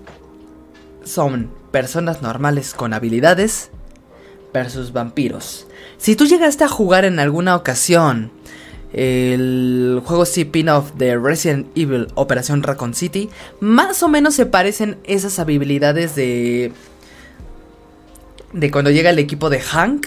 son 1.04 1.50
personas 1.70 2.22
normales 2.22 2.74
con 2.74 2.92
habilidades 2.92 3.70
versus 4.52 4.92
vampiros. 4.92 5.66
Si 5.98 6.16
tú 6.16 6.26
llegaste 6.26 6.64
a 6.64 6.68
jugar 6.68 7.04
en 7.04 7.18
alguna 7.18 7.56
ocasión 7.56 8.30
el 8.92 10.00
juego 10.04 10.22
spin-off 10.22 10.92
de 10.94 11.18
Resident 11.18 11.66
Evil 11.76 12.08
Operación 12.14 12.62
Raccoon 12.62 12.94
City, 12.94 13.28
más 13.60 14.02
o 14.02 14.08
menos 14.08 14.34
se 14.34 14.46
parecen 14.46 14.96
esas 15.04 15.38
habilidades 15.38 16.14
de 16.14 16.72
de 18.52 18.70
cuando 18.70 18.90
llega 18.90 19.10
el 19.10 19.18
equipo 19.18 19.50
de 19.50 19.60
Hank 19.60 20.06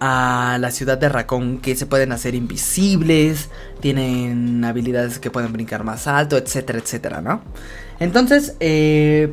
a 0.00 0.58
la 0.60 0.70
ciudad 0.70 0.98
de 0.98 1.08
Raccoon 1.08 1.58
que 1.58 1.74
se 1.74 1.86
pueden 1.86 2.12
hacer 2.12 2.34
invisibles, 2.34 3.48
tienen 3.80 4.64
habilidades 4.64 5.18
que 5.18 5.30
pueden 5.30 5.52
brincar 5.52 5.84
más 5.84 6.06
alto, 6.06 6.36
etcétera, 6.36 6.78
etcétera, 6.78 7.20
¿no? 7.20 7.42
Entonces, 7.98 8.54
eh, 8.60 9.32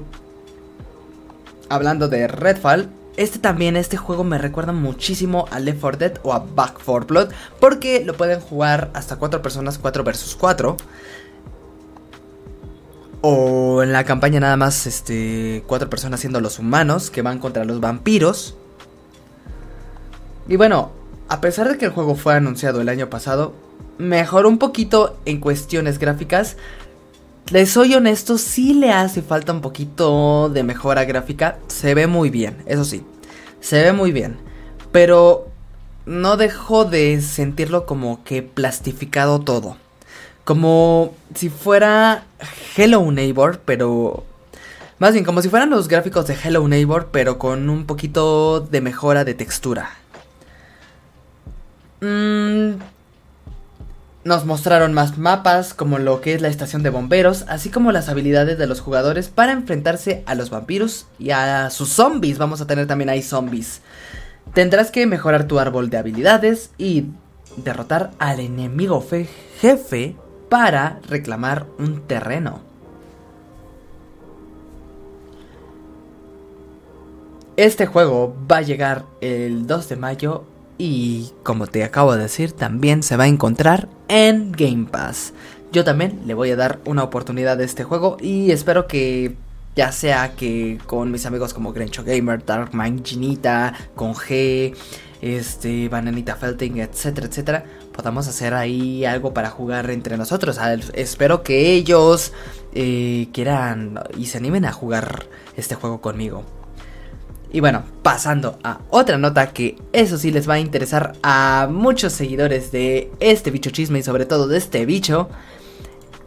hablando 1.70 2.08
de 2.08 2.28
Redfall, 2.28 2.90
este 3.18 3.40
también, 3.40 3.78
este 3.78 3.96
juego 3.96 4.24
me 4.24 4.38
recuerda 4.38 4.74
muchísimo 4.74 5.48
a 5.52 5.60
Left 5.60 5.80
4 5.80 6.00
Dead 6.00 6.14
o 6.24 6.34
a 6.34 6.40
Back 6.40 6.80
4 6.84 7.08
Blood, 7.08 7.30
porque 7.60 8.04
lo 8.04 8.16
pueden 8.16 8.40
jugar 8.42 8.90
hasta 8.94 9.16
4 9.18 9.42
personas, 9.42 9.78
4 9.78 10.04
versus 10.04 10.36
4. 10.36 10.76
O 13.28 13.82
en 13.82 13.92
la 13.92 14.04
campaña 14.04 14.40
nada 14.40 14.56
más, 14.56 14.86
este, 14.86 15.64
4 15.66 15.90
personas 15.90 16.20
siendo 16.20 16.42
los 16.42 16.60
humanos 16.60 17.10
que 17.10 17.24
van 17.24 17.40
contra 17.40 17.66
los 17.66 17.80
vampiros. 17.80 18.56
Y 20.48 20.58
bueno, 20.58 20.92
a 21.28 21.42
pesar 21.42 21.68
de 21.68 21.80
que 21.80 21.86
el 21.86 21.92
juego 21.92 22.14
fue 22.14 22.36
anunciado 22.36 22.82
el 22.82 22.90
año 22.90 23.10
pasado, 23.10 23.54
mejoró 23.98 24.48
un 24.48 24.60
poquito 24.60 25.18
en 25.26 25.40
cuestiones 25.40 25.98
gráficas, 25.98 26.56
les 27.50 27.72
soy 27.72 27.96
honesto, 27.96 28.38
sí 28.38 28.76
le 28.76 28.92
hace 28.92 29.24
falta 29.24 29.54
un 29.54 29.62
poquito 29.62 30.50
de 30.50 30.62
mejora 30.62 31.04
gráfica. 31.06 31.58
Se 31.66 31.96
ve 31.96 32.06
muy 32.06 32.30
bien, 32.30 32.58
eso 32.68 32.86
sí. 32.86 33.04
Se 33.60 33.82
ve 33.82 33.92
muy 33.92 34.12
bien. 34.12 34.38
Pero 34.92 35.48
no 36.06 36.38
dejo 36.38 36.86
de 36.86 37.20
sentirlo 37.22 37.88
como 37.88 38.24
que 38.24 38.44
plastificado 38.44 39.40
todo. 39.40 39.78
Como 40.46 41.14
si 41.34 41.50
fuera 41.50 42.24
Hello 42.78 43.12
Neighbor, 43.12 43.60
pero... 43.66 44.24
Más 44.98 45.12
bien, 45.12 45.26
como 45.26 45.42
si 45.42 45.50
fueran 45.50 45.70
los 45.70 45.90
gráficos 45.90 46.28
de 46.28 46.38
Hello 46.42 46.66
Neighbor, 46.66 47.10
pero 47.12 47.38
con 47.38 47.70
un 47.70 47.86
poquito 47.86 48.62
de 48.62 48.80
mejora 48.80 49.26
de 49.26 49.34
textura. 49.34 49.90
Mmm 52.00 52.76
nos 54.26 54.44
mostraron 54.44 54.92
más 54.92 55.20
mapas, 55.20 55.76
como 55.76 56.00
lo 56.00 56.20
que 56.20 56.34
es 56.34 56.42
la 56.42 56.48
estación 56.48 56.82
de 56.82 56.90
bomberos, 56.90 57.46
así 57.48 57.70
como 57.70 57.92
las 57.92 58.10
habilidades 58.10 58.58
de 58.58 58.66
los 58.66 58.82
jugadores 58.82 59.30
para 59.30 59.52
enfrentarse 59.52 60.24
a 60.26 60.34
los 60.34 60.50
vampiros 60.50 61.06
y 61.20 61.30
a 61.30 61.70
sus 61.70 61.90
zombies. 61.90 62.40
Vamos 62.40 62.60
a 62.60 62.66
tener 62.66 62.88
también 62.88 63.10
ahí 63.10 63.22
zombies. 63.22 63.82
Tendrás 64.56 64.90
que 64.90 65.06
mejorar 65.06 65.48
tu 65.48 65.60
árbol 65.60 65.92
de 65.92 65.98
habilidades 65.98 66.72
y 66.80 67.06
derrotar 67.58 68.12
al 68.18 68.40
enemigo 68.40 69.06
jefe 69.62 70.16
para 70.50 71.00
reclamar 71.08 71.66
un 71.78 72.02
terreno. 72.02 72.62
Este 77.58 77.86
juego 77.86 78.36
va 78.52 78.58
a 78.58 78.62
llegar 78.62 79.06
el 79.22 79.66
2 79.66 79.90
de 79.90 79.96
mayo 79.96 80.44
y 80.78 81.32
como 81.44 81.68
te 81.68 81.86
acabo 81.86 82.14
de 82.14 82.24
decir 82.24 82.52
también 82.52 83.02
se 83.02 83.16
va 83.16 83.24
a 83.24 83.28
encontrar 83.28 83.88
en 84.10 84.52
Game 84.52 84.88
Pass. 84.92 85.34
Yo 85.72 85.84
también 85.84 86.22
le 86.26 86.34
voy 86.34 86.52
a 86.52 86.56
dar 86.58 86.80
una 86.86 87.04
oportunidad 87.04 87.60
a 87.60 87.64
este 87.64 87.84
juego 87.84 88.18
y 88.20 88.52
espero 88.52 88.88
que 88.88 89.36
ya 89.76 89.92
sea 89.92 90.36
que 90.36 90.80
con 90.86 91.12
mis 91.12 91.26
amigos 91.26 91.54
como 91.54 91.74
Grencho 91.74 92.04
Gamer, 92.04 92.46
Darkmind, 92.46 93.06
Ginita, 93.06 93.74
con 93.94 94.14
G, 94.14 94.76
este, 95.22 95.90
Bananita 95.90 96.36
Felting, 96.36 96.78
etcétera, 96.78 97.28
etcétera, 97.28 97.66
podamos 97.96 98.28
hacer 98.28 98.54
ahí 98.54 99.06
algo 99.06 99.34
para 99.34 99.50
jugar 99.50 99.90
entre 99.90 100.18
nosotros. 100.18 100.60
espero 100.94 101.44
que 101.44 101.72
ellos 101.72 102.34
eh, 102.74 103.30
quieran 103.32 104.00
y 104.18 104.26
se 104.26 104.38
animen 104.38 104.66
a 104.66 104.72
jugar 104.72 105.28
este 105.56 105.76
juego 105.76 106.02
conmigo. 106.02 106.44
Y 107.52 107.62
bueno, 107.62 107.84
pasando 108.04 108.60
a 108.64 108.80
otra 108.90 109.18
nota 109.18 109.54
que 109.54 109.78
eso 109.94 110.18
sí 110.18 110.30
les 110.32 110.48
va 110.50 110.56
a 110.56 110.60
interesar 110.60 111.14
a 111.24 111.70
muchos 111.72 112.12
seguidores 112.12 112.72
de 112.74 113.12
este 113.22 113.50
bicho 113.50 113.70
chisme 113.70 114.00
y 114.00 114.04
sobre 114.04 114.26
todo 114.26 114.48
de 114.48 114.58
este 114.58 114.86
bicho, 114.86 115.30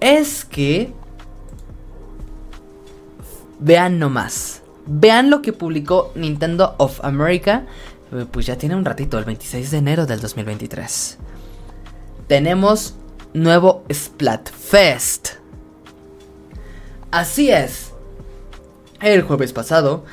es 0.01 0.45
que... 0.47 0.93
Vean 3.61 3.99
nomás. 3.99 4.63
Vean 4.87 5.31
lo 5.31 5.43
que 5.43 5.53
publicó 5.53 6.13
Nintendo 6.15 6.77
of 6.79 7.05
America. 7.05 7.67
Eh, 8.13 8.25
pues 8.31 8.47
ya 8.47 8.57
tiene 8.57 8.77
un 8.77 8.85
ratito, 8.85 9.19
el 9.19 9.25
26 9.25 9.71
de 9.71 9.79
enero 9.79 10.07
del 10.07 10.21
2023. 10.21 11.19
Tenemos 12.29 12.95
nuevo 13.33 13.85
Splatfest. 13.91 15.31
Así 17.11 17.51
es. 17.51 17.95
El 19.01 19.23
jueves 19.23 19.55
pasado 19.55 20.05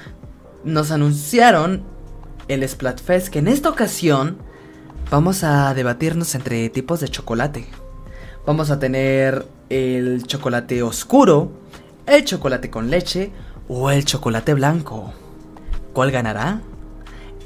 nos 0.64 0.92
anunciaron 0.92 1.84
el 2.48 2.68
Splatfest 2.68 3.28
que 3.28 3.40
en 3.40 3.50
esta 3.50 3.68
ocasión 3.68 4.38
vamos 5.12 5.44
a 5.44 5.74
debatirnos 5.74 6.36
entre 6.36 6.70
tipos 6.70 7.02
de 7.02 7.10
chocolate. 7.10 7.68
Vamos 8.46 8.72
a 8.72 8.80
tener 8.80 9.46
el 9.68 10.24
chocolate 10.24 10.84
oscuro, 10.84 11.52
el 12.06 12.24
chocolate 12.24 12.70
con 12.70 12.90
leche 12.90 13.34
o 13.68 13.92
el 13.92 14.06
chocolate 14.06 14.54
blanco. 14.54 15.12
¿Cuál 15.92 16.12
ganará? 16.12 16.62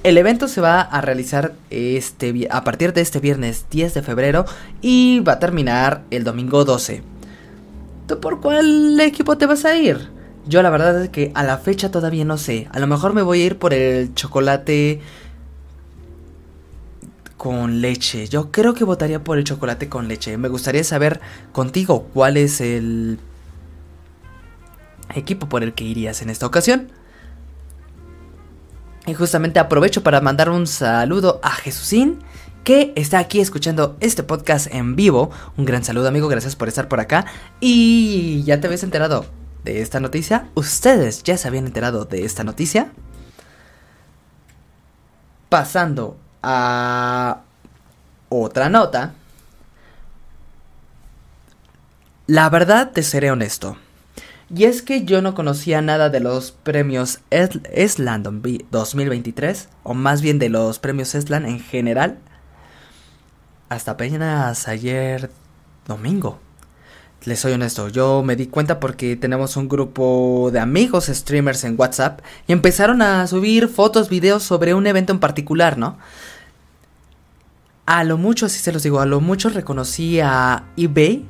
El 0.01 0.17
evento 0.17 0.47
se 0.47 0.61
va 0.61 0.79
a 0.79 1.01
realizar 1.01 1.53
este, 1.69 2.47
a 2.49 2.63
partir 2.63 2.93
de 2.93 3.01
este 3.01 3.19
viernes 3.19 3.65
10 3.69 3.93
de 3.93 4.01
febrero 4.01 4.45
y 4.81 5.19
va 5.19 5.33
a 5.33 5.39
terminar 5.39 6.03
el 6.09 6.23
domingo 6.23 6.63
12. 6.63 7.03
¿Tú 8.07 8.19
por 8.21 8.39
cuál 8.39 8.97
equipo 9.01 9.37
te 9.37 9.45
vas 9.45 9.65
a 9.65 9.75
ir? 9.75 10.09
Yo 10.47 10.63
la 10.63 10.69
verdad 10.69 11.03
es 11.03 11.09
que 11.09 11.31
a 11.35 11.43
la 11.43 11.57
fecha 11.57 11.91
todavía 11.91 12.23
no 12.23 12.37
sé. 12.37 12.69
A 12.71 12.79
lo 12.79 12.87
mejor 12.87 13.13
me 13.13 13.21
voy 13.21 13.41
a 13.41 13.45
ir 13.45 13.57
por 13.57 13.73
el 13.73 14.13
chocolate 14.15 15.01
con 17.35 17.81
leche. 17.81 18.27
Yo 18.27 18.51
creo 18.51 18.73
que 18.73 18.85
votaría 18.85 19.21
por 19.21 19.37
el 19.37 19.43
chocolate 19.43 19.89
con 19.89 20.07
leche. 20.07 20.37
Me 20.37 20.47
gustaría 20.47 20.85
saber 20.85 21.19
contigo 21.51 22.07
cuál 22.13 22.37
es 22.37 22.61
el 22.61 23.19
equipo 25.13 25.49
por 25.49 25.61
el 25.61 25.73
que 25.73 25.83
irías 25.83 26.21
en 26.21 26.29
esta 26.29 26.45
ocasión. 26.45 26.89
Y 29.09 29.15
justamente 29.15 29.57
aprovecho 29.57 30.03
para 30.03 30.21
mandar 30.21 30.51
un 30.51 30.67
saludo 30.67 31.39
a 31.41 31.49
Jesucín, 31.49 32.19
que 32.63 32.93
está 32.95 33.17
aquí 33.17 33.39
escuchando 33.39 33.97
este 34.01 34.21
podcast 34.21 34.71
en 34.71 34.95
vivo. 34.95 35.31
Un 35.57 35.65
gran 35.65 35.83
saludo 35.83 36.09
amigo, 36.09 36.27
gracias 36.27 36.55
por 36.55 36.67
estar 36.67 36.87
por 36.87 36.99
acá. 36.99 37.25
Y 37.59 38.43
ya 38.43 38.61
te 38.61 38.67
habías 38.67 38.83
enterado 38.83 39.25
de 39.63 39.81
esta 39.81 39.99
noticia. 39.99 40.49
¿Ustedes 40.53 41.23
ya 41.23 41.37
se 41.37 41.47
habían 41.47 41.65
enterado 41.65 42.05
de 42.05 42.23
esta 42.23 42.43
noticia? 42.43 42.91
Pasando 45.49 46.15
a 46.43 47.41
otra 48.29 48.69
nota. 48.69 49.13
La 52.27 52.47
verdad 52.51 52.91
te 52.91 53.01
seré 53.01 53.31
honesto. 53.31 53.75
Y 54.53 54.63
es 54.63 54.81
que 54.81 55.05
yo 55.05 55.21
no 55.21 55.35
conocía 55.35 55.81
nada 55.81 56.09
de 56.09 56.19
los 56.19 56.51
premios 56.51 57.19
Esland 57.29 58.23
2023, 58.71 59.69
o 59.83 59.93
más 59.93 60.21
bien 60.23 60.39
de 60.39 60.49
los 60.49 60.79
premios 60.79 61.13
Esland 61.13 61.45
en 61.45 61.59
general, 61.59 62.17
hasta 63.69 63.91
apenas 63.91 64.67
ayer 64.67 65.29
domingo. 65.87 66.39
Les 67.25 67.39
soy 67.39 67.51
honesto, 67.51 67.89
yo 67.89 68.23
me 68.23 68.35
di 68.35 68.47
cuenta 68.47 68.79
porque 68.79 69.15
tenemos 69.15 69.55
un 69.55 69.69
grupo 69.69 70.49
de 70.51 70.59
amigos 70.59 71.07
streamers 71.07 71.63
en 71.65 71.75
WhatsApp 71.77 72.21
y 72.47 72.53
empezaron 72.53 73.03
a 73.03 73.27
subir 73.27 73.67
fotos, 73.67 74.09
videos 74.09 74.41
sobre 74.41 74.73
un 74.73 74.87
evento 74.87 75.13
en 75.13 75.19
particular, 75.19 75.77
¿no? 75.77 75.97
A 77.85 78.03
lo 78.03 78.17
mucho, 78.17 78.47
así 78.47 78.59
se 78.59 78.71
los 78.71 78.81
digo, 78.81 78.99
a 78.99 79.05
lo 79.05 79.19
mucho 79.19 79.49
reconocí 79.49 80.19
a 80.19 80.63
eBay 80.75 81.25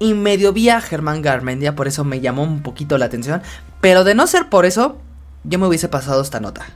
y 0.00 0.14
medio 0.14 0.52
vi 0.52 0.70
a 0.70 0.80
Germán 0.80 1.22
Garmendia, 1.22 1.76
por 1.76 1.86
eso 1.86 2.02
me 2.02 2.20
llamó 2.20 2.42
un 2.42 2.62
poquito 2.62 2.98
la 2.98 3.04
atención, 3.04 3.42
pero 3.80 4.02
de 4.02 4.16
no 4.16 4.26
ser 4.26 4.48
por 4.48 4.64
eso, 4.64 4.98
yo 5.44 5.58
me 5.58 5.66
hubiese 5.66 5.88
pasado 5.88 6.22
esta 6.22 6.40
nota. 6.40 6.66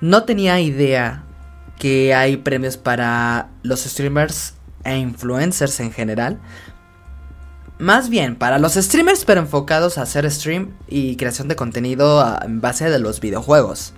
No 0.00 0.24
tenía 0.24 0.60
idea 0.60 1.24
que 1.78 2.14
hay 2.14 2.36
premios 2.36 2.76
para 2.76 3.48
los 3.62 3.84
streamers 3.84 4.54
e 4.84 4.98
influencers 4.98 5.78
en 5.78 5.92
general. 5.92 6.40
Más 7.78 8.08
bien, 8.08 8.34
para 8.34 8.58
los 8.58 8.74
streamers 8.74 9.24
pero 9.24 9.40
enfocados 9.40 9.98
a 9.98 10.02
hacer 10.02 10.28
stream 10.30 10.72
y 10.88 11.16
creación 11.16 11.46
de 11.46 11.56
contenido 11.56 12.24
en 12.42 12.60
base 12.60 12.90
de 12.90 12.98
los 12.98 13.20
videojuegos. 13.20 13.94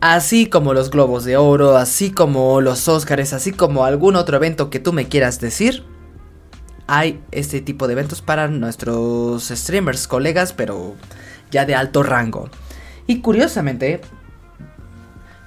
Así 0.00 0.46
como 0.46 0.74
los 0.74 0.90
Globos 0.90 1.24
de 1.24 1.36
Oro, 1.36 1.76
así 1.76 2.10
como 2.10 2.60
los 2.60 2.88
Oscars, 2.88 3.32
así 3.32 3.52
como 3.52 3.84
algún 3.84 4.16
otro 4.16 4.36
evento 4.36 4.70
que 4.70 4.80
tú 4.80 4.92
me 4.92 5.06
quieras 5.06 5.40
decir. 5.40 5.84
Hay 6.92 7.22
este 7.30 7.60
tipo 7.60 7.86
de 7.86 7.92
eventos 7.92 8.20
para 8.20 8.48
nuestros 8.48 9.46
streamers, 9.48 10.08
colegas, 10.08 10.52
pero 10.52 10.96
ya 11.52 11.64
de 11.64 11.76
alto 11.76 12.02
rango. 12.02 12.50
Y 13.06 13.20
curiosamente, 13.20 14.00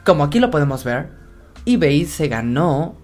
como 0.05 0.23
aquí 0.23 0.39
lo 0.39 0.49
podemos 0.49 0.85
ver, 0.85 1.09
eBay 1.65 2.05
se 2.05 2.29
ganó 2.29 2.95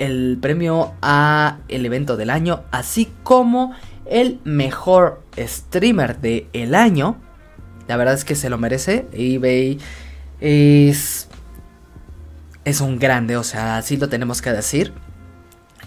el 0.00 0.36
premio 0.42 0.94
a 1.00 1.58
el 1.68 1.86
evento 1.86 2.16
del 2.16 2.30
año, 2.30 2.64
así 2.72 3.08
como 3.22 3.72
el 4.04 4.40
mejor 4.42 5.22
streamer 5.38 6.18
del 6.18 6.48
el 6.52 6.74
año. 6.74 7.18
La 7.86 7.96
verdad 7.96 8.14
es 8.14 8.24
que 8.24 8.34
se 8.34 8.50
lo 8.50 8.58
merece. 8.58 9.06
eBay 9.12 9.78
es 10.40 11.28
es 12.64 12.80
un 12.80 12.98
grande, 12.98 13.36
o 13.36 13.44
sea, 13.44 13.76
así 13.76 13.96
lo 13.96 14.08
tenemos 14.08 14.42
que 14.42 14.50
decir. 14.50 14.92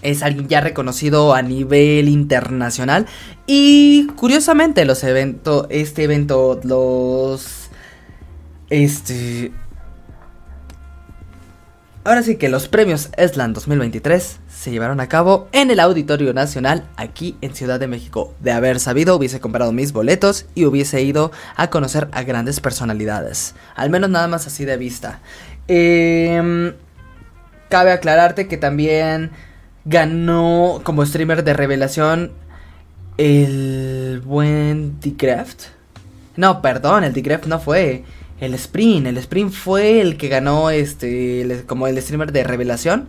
Es 0.04 0.22
alguien 0.22 0.48
ya 0.48 0.62
reconocido 0.62 1.34
a 1.34 1.42
nivel 1.42 2.08
internacional 2.08 3.08
y 3.48 4.08
curiosamente 4.16 4.86
los 4.86 5.04
eventos 5.04 5.68
este 5.70 6.04
evento 6.04 6.60
los 6.64 7.70
este 8.70 9.52
Ahora 12.06 12.22
sí 12.22 12.36
que 12.36 12.50
los 12.50 12.68
premios 12.68 13.12
ESLAN 13.16 13.54
2023 13.54 14.40
se 14.50 14.72
llevaron 14.72 15.00
a 15.00 15.08
cabo 15.08 15.48
en 15.54 15.72
el 15.72 15.80
Auditorio 15.80 16.34
Nacional 16.34 16.84
aquí 16.98 17.38
en 17.40 17.56
Ciudad 17.56 17.80
de 17.80 17.88
México. 17.88 18.34
De 18.42 18.52
haber 18.52 18.82
sabido 18.82 19.16
hubiese 19.16 19.40
comprado 19.40 19.72
mis 19.72 19.94
boletos 19.94 20.46
y 20.54 20.66
hubiese 20.66 21.02
ido 21.02 21.32
a 21.56 21.70
conocer 21.70 22.10
a 22.12 22.24
grandes 22.24 22.60
personalidades. 22.60 23.56
Al 23.74 23.90
menos 23.90 24.10
nada 24.10 24.28
más 24.28 24.48
así 24.48 24.66
de 24.66 24.76
vista. 24.76 25.22
Em, 25.70 26.74
cabe 27.70 27.94
aclararte 27.94 28.50
que 28.50 28.58
también 28.58 29.32
ganó 29.86 30.82
como 30.84 31.06
streamer 31.06 31.44
de 31.44 31.54
revelación 31.54 32.32
el 33.18 34.22
buen 34.26 35.00
Decraft. 35.00 35.66
No, 36.36 36.62
perdón, 36.62 37.04
el 37.04 37.14
Decraft 37.14 37.46
no 37.46 37.60
fue. 37.60 38.04
El 38.40 38.54
Sprint, 38.56 39.08
el 39.08 39.18
Sprint 39.18 39.54
fue 39.54 40.02
el 40.02 40.18
que 40.18 40.28
ganó 40.28 40.70
este 40.70 41.64
como 41.68 41.88
el 41.88 42.02
streamer 42.02 42.32
de 42.32 42.44
revelación. 42.44 43.08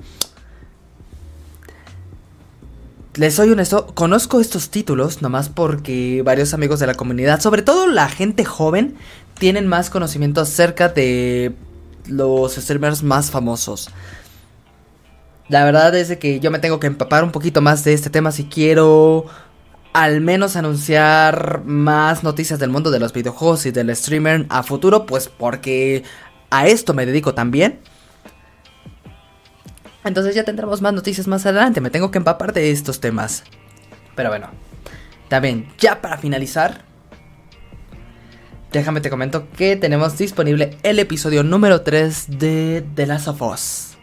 Les 3.16 3.34
soy 3.34 3.50
honesto, 3.50 3.86
conozco 3.94 4.40
estos 4.40 4.70
títulos 4.70 5.22
nomás 5.22 5.48
porque 5.48 6.22
varios 6.24 6.52
amigos 6.52 6.80
de 6.80 6.88
la 6.88 6.94
comunidad, 6.94 7.40
sobre 7.40 7.62
todo 7.62 7.86
la 7.86 8.08
gente 8.08 8.44
joven, 8.44 8.96
tienen 9.38 9.68
más 9.68 9.88
conocimiento 9.88 10.40
acerca 10.40 10.88
de 10.88 11.54
los 12.06 12.54
streamers 12.54 13.02
más 13.02 13.30
famosos. 13.30 13.88
La 15.48 15.64
verdad 15.64 15.94
es 15.94 16.16
que 16.16 16.40
yo 16.40 16.50
me 16.50 16.58
tengo 16.58 16.80
que 16.80 16.86
empapar 16.86 17.22
un 17.22 17.32
poquito 17.32 17.60
más 17.60 17.84
de 17.84 17.92
este 17.92 18.10
tema 18.10 18.32
si 18.32 18.44
quiero 18.44 19.26
al 19.92 20.20
menos 20.20 20.56
anunciar 20.56 21.62
más 21.64 22.24
noticias 22.24 22.58
del 22.58 22.70
mundo 22.70 22.90
de 22.90 22.98
los 22.98 23.12
videojuegos 23.12 23.64
y 23.66 23.70
del 23.70 23.94
streamer 23.94 24.46
a 24.48 24.62
futuro, 24.62 25.06
pues 25.06 25.28
porque 25.28 26.02
a 26.50 26.66
esto 26.66 26.94
me 26.94 27.06
dedico 27.06 27.34
también. 27.34 27.80
Entonces 30.04 30.34
ya 30.34 30.44
tendremos 30.44 30.82
más 30.82 30.92
noticias 30.92 31.26
más 31.26 31.46
adelante. 31.46 31.80
Me 31.80 31.90
tengo 31.90 32.10
que 32.10 32.18
empapar 32.18 32.52
de 32.52 32.70
estos 32.70 33.00
temas. 33.00 33.44
Pero 34.14 34.30
bueno. 34.30 34.48
También, 35.28 35.72
ya 35.78 36.00
para 36.02 36.18
finalizar. 36.18 36.82
Déjame 38.72 39.00
te 39.00 39.10
comento 39.10 39.48
que 39.56 39.76
tenemos 39.76 40.18
disponible 40.18 40.76
el 40.82 40.98
episodio 40.98 41.44
número 41.44 41.82
3 41.82 42.38
de 42.38 42.84
The 42.94 43.06
Last 43.06 43.28
of 43.28 43.40
Us. 43.42 43.93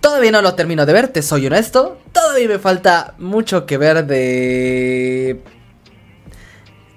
Todavía 0.00 0.30
no 0.30 0.42
lo 0.42 0.54
termino 0.54 0.86
de 0.86 0.92
ver, 0.92 1.08
te 1.08 1.22
soy 1.22 1.46
honesto. 1.46 1.98
Todavía 2.12 2.48
me 2.48 2.58
falta 2.58 3.14
mucho 3.18 3.66
que 3.66 3.78
ver 3.78 4.06
de 4.06 5.42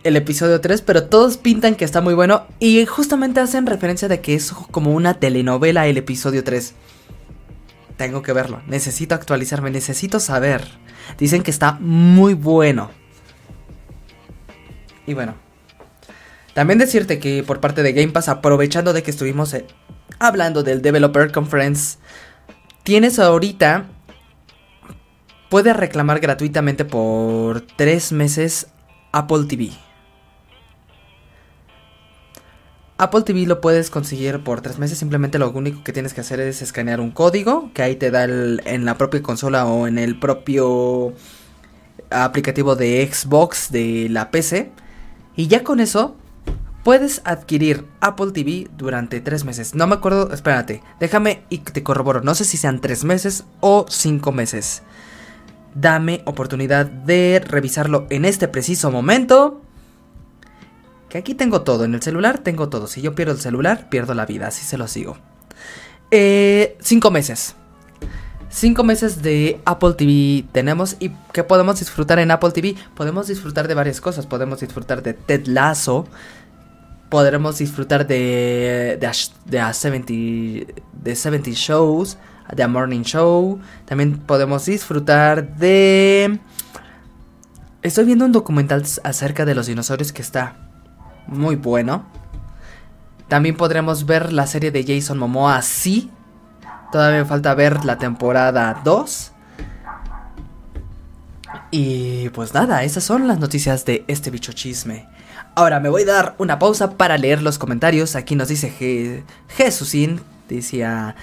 el 0.04 0.16
episodio 0.18 0.62
3, 0.62 0.82
pero 0.82 1.06
todos 1.06 1.38
pintan 1.38 1.76
que 1.76 1.86
está 1.86 2.02
muy 2.02 2.14
bueno 2.14 2.48
y 2.60 2.86
justamente 2.86 3.40
hacen 3.40 3.66
referencia 3.66 4.08
de 4.08 4.22
que 4.22 4.34
es 4.34 4.52
como 4.52 4.94
una 4.94 5.16
telenovela 5.16 5.88
el 5.88 5.98
episodio 5.98 6.44
3. 6.44 6.74
Tengo 7.98 8.22
que 8.24 8.34
verlo, 8.34 8.62
necesito 8.68 9.14
actualizarme, 9.14 9.70
necesito 9.70 10.20
saber. 10.20 10.68
Dicen 11.18 11.44
que 11.44 11.52
está 11.52 11.74
muy 11.80 12.34
bueno. 12.34 12.90
Y 15.06 15.14
bueno, 15.14 15.36
también 16.54 16.80
decirte 16.80 17.20
que 17.20 17.44
por 17.44 17.60
parte 17.60 17.84
de 17.84 17.94
Game 17.94 18.12
Pass, 18.12 18.30
aprovechando 18.30 18.94
de 18.94 19.04
que 19.04 19.12
estuvimos 19.12 19.54
eh, 19.54 19.66
hablando 20.20 20.64
del 20.64 20.82
Developer 20.82 21.32
Conference, 21.32 21.98
tienes 22.84 23.20
ahorita, 23.20 23.86
puedes 25.50 25.76
reclamar 25.76 26.20
gratuitamente 26.20 26.86
por 26.86 27.62
3 27.62 28.12
meses 28.12 28.68
Apple 29.12 29.46
TV. 29.48 29.72
Apple 33.02 33.24
TV 33.24 33.48
lo 33.48 33.62
puedes 33.62 33.90
conseguir 33.90 34.44
por 34.44 34.62
tres 34.62 34.78
meses. 34.78 35.00
Simplemente 35.00 35.40
lo 35.40 35.50
único 35.50 35.84
que 35.84 35.92
tienes 35.92 36.14
que 36.14 36.22
hacer 36.22 36.40
es 36.40 36.62
escanear 36.62 37.00
un 37.00 37.10
código 37.10 37.72
que 37.74 37.82
ahí 37.82 37.96
te 37.96 38.12
da 38.12 38.26
en 38.26 38.86
la 38.86 38.96
propia 39.00 39.24
consola 39.24 39.66
o 39.66 39.88
en 39.88 39.98
el 39.98 40.20
propio 40.20 41.12
aplicativo 42.12 42.76
de 42.76 43.10
Xbox 43.12 43.72
de 43.72 44.08
la 44.08 44.30
PC. 44.30 44.72
Y 45.36 45.48
ya 45.48 45.64
con 45.64 45.80
eso 45.80 46.16
puedes 46.84 47.22
adquirir 47.26 47.86
Apple 48.00 48.32
TV 48.32 48.70
durante 48.78 49.22
tres 49.22 49.46
meses. 49.46 49.76
No 49.76 49.88
me 49.88 49.96
acuerdo, 49.96 50.32
espérate, 50.34 50.82
déjame 51.00 51.44
y 51.50 51.60
te 51.60 51.84
corroboro. 51.84 52.22
No 52.22 52.36
sé 52.36 52.46
si 52.46 52.58
sean 52.58 52.82
tres 52.82 53.04
meses 53.04 53.46
o 53.60 53.86
cinco 53.90 54.32
meses. 54.32 54.84
Dame 55.74 56.22
oportunidad 56.26 56.86
de 56.86 57.42
revisarlo 57.46 58.08
en 58.10 58.26
este 58.26 58.48
preciso 58.48 58.92
momento. 58.92 59.62
Que 61.10 61.18
aquí 61.18 61.34
tengo 61.34 61.62
todo, 61.62 61.84
en 61.84 61.94
el 61.94 62.02
celular 62.02 62.40
tengo 62.40 62.70
todo. 62.70 62.88
Si 62.88 63.02
yo 63.02 63.16
pierdo 63.16 63.34
el 63.34 63.40
celular, 63.40 63.90
pierdo 63.90 64.14
la 64.14 64.26
vida, 64.26 64.48
así 64.48 64.66
se 64.66 64.78
lo 64.78 64.88
sigo. 64.88 65.18
Eh, 66.10 66.78
cinco 66.82 67.12
meses. 67.12 67.56
Cinco 68.50 68.84
meses 68.84 69.22
de 69.22 69.62
Apple 69.64 69.94
TV 69.94 70.46
tenemos 70.52 70.98
y 71.00 71.12
que 71.32 71.44
podemos 71.44 71.80
disfrutar 71.80 72.20
en 72.20 72.32
Apple 72.32 72.52
TV. 72.52 72.76
Podemos 72.96 73.28
disfrutar 73.28 73.70
de 73.70 73.76
varias 73.76 74.02
cosas. 74.02 74.26
Podemos 74.26 74.60
disfrutar 74.60 75.02
de 75.02 75.14
Ted 75.14 75.48
Lasso. 75.48 76.06
Podremos 77.12 77.58
disfrutar 77.58 78.08
de, 78.08 78.98
de, 79.00 79.12
de, 79.46 79.74
70, 79.74 80.74
de 80.94 81.16
70 81.16 81.52
Shows. 81.52 82.18
De 82.56 82.64
A 82.64 82.70
Morning 82.70 83.02
Show. 83.04 83.60
También 83.86 84.18
podemos 84.18 84.66
disfrutar 84.66 85.58
de... 85.58 86.40
Estoy 87.82 88.06
viendo 88.06 88.24
un 88.24 88.32
documental 88.32 88.84
acerca 89.04 89.44
de 89.44 89.56
los 89.56 89.68
dinosaurios 89.68 90.14
que 90.14 90.22
está 90.22 90.56
muy 91.28 91.58
bueno. 91.58 92.06
También 93.28 93.58
podremos 93.58 94.06
ver 94.06 94.32
la 94.32 94.48
serie 94.48 94.72
de 94.72 94.86
Jason 94.86 95.18
Momoa, 95.18 95.62
sí. 95.62 96.10
Todavía 96.94 97.20
me 97.20 97.26
falta 97.26 97.54
ver 97.56 97.84
la 97.84 97.98
temporada 97.98 98.82
2. 98.86 99.32
Y 101.72 102.30
pues 102.30 102.54
nada, 102.54 102.84
esas 102.84 103.04
son 103.04 103.28
las 103.28 103.40
noticias 103.40 103.84
de 103.84 104.06
este 104.08 104.30
bicho 104.30 104.54
chisme. 104.54 105.08
Ahora 105.54 105.82
me 105.82 105.90
voy 105.90 106.04
a 106.04 106.06
dar 106.06 106.36
una 106.38 106.60
pausa 106.60 106.98
para 106.98 107.18
leer 107.18 107.42
los 107.42 107.58
comentarios. 107.58 108.16
Aquí 108.16 108.36
nos 108.36 108.48
dice 108.48 108.70
Je 108.70 109.24
Jesusin, 109.50 110.22
decía, 110.48 111.16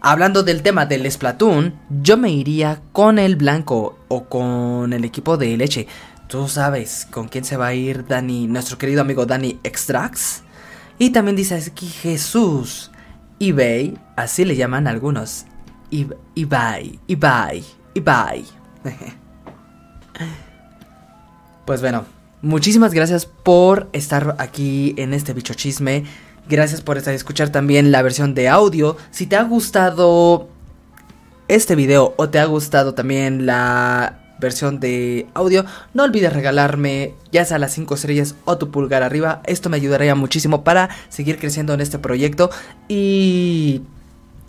hablando 0.00 0.42
del 0.42 0.62
tema 0.62 0.86
del 0.86 1.10
Splatoon, 1.10 1.78
yo 2.02 2.16
me 2.16 2.30
iría 2.30 2.82
con 2.92 3.20
el 3.20 3.36
blanco 3.36 3.96
o 4.08 4.24
con 4.24 4.92
el 4.92 5.04
equipo 5.04 5.36
de 5.36 5.56
leche. 5.56 5.86
Tú 6.26 6.48
sabes 6.48 7.06
con 7.10 7.28
quién 7.28 7.44
se 7.44 7.56
va 7.56 7.68
a 7.68 7.74
ir 7.74 8.06
Dani, 8.06 8.48
nuestro 8.48 8.76
querido 8.76 9.02
amigo 9.02 9.24
Dani 9.24 9.60
Extrax. 9.62 10.42
Y 10.98 11.10
también 11.10 11.36
dice 11.36 11.54
aquí 11.54 11.86
Jesús. 11.86 12.90
eBay, 13.38 13.96
así 14.16 14.44
le 14.44 14.56
llaman 14.56 14.88
algunos. 14.88 15.46
eBay, 15.92 16.98
eBay, 17.06 17.64
eBay. 17.94 18.44
pues 21.66 21.80
bueno, 21.80 22.04
muchísimas 22.42 22.92
gracias 22.94 23.26
por 23.26 23.88
estar 23.92 24.36
aquí 24.38 24.94
en 24.96 25.14
este 25.14 25.32
bicho 25.32 25.54
chisme. 25.54 26.04
Gracias 26.48 26.80
por 26.80 26.96
estar 26.96 27.14
escuchar 27.14 27.50
también 27.50 27.92
la 27.92 28.02
versión 28.02 28.34
de 28.34 28.48
audio. 28.48 28.96
Si 29.10 29.26
te 29.26 29.36
ha 29.36 29.42
gustado 29.44 30.48
este 31.48 31.76
video 31.76 32.14
o 32.16 32.28
te 32.28 32.38
ha 32.38 32.44
gustado 32.44 32.94
también 32.94 33.46
la 33.46 34.20
versión 34.40 34.80
de 34.80 35.28
audio, 35.34 35.64
no 35.94 36.02
olvides 36.02 36.32
regalarme 36.32 37.14
ya 37.30 37.44
sea 37.44 37.58
las 37.58 37.74
5 37.74 37.94
estrellas 37.94 38.34
o 38.46 38.58
tu 38.58 38.70
pulgar 38.70 39.02
arriba. 39.02 39.42
Esto 39.46 39.68
me 39.68 39.76
ayudaría 39.76 40.14
muchísimo 40.14 40.64
para 40.64 40.88
seguir 41.08 41.38
creciendo 41.38 41.74
en 41.74 41.80
este 41.80 41.98
proyecto 41.98 42.50
y 42.88 43.82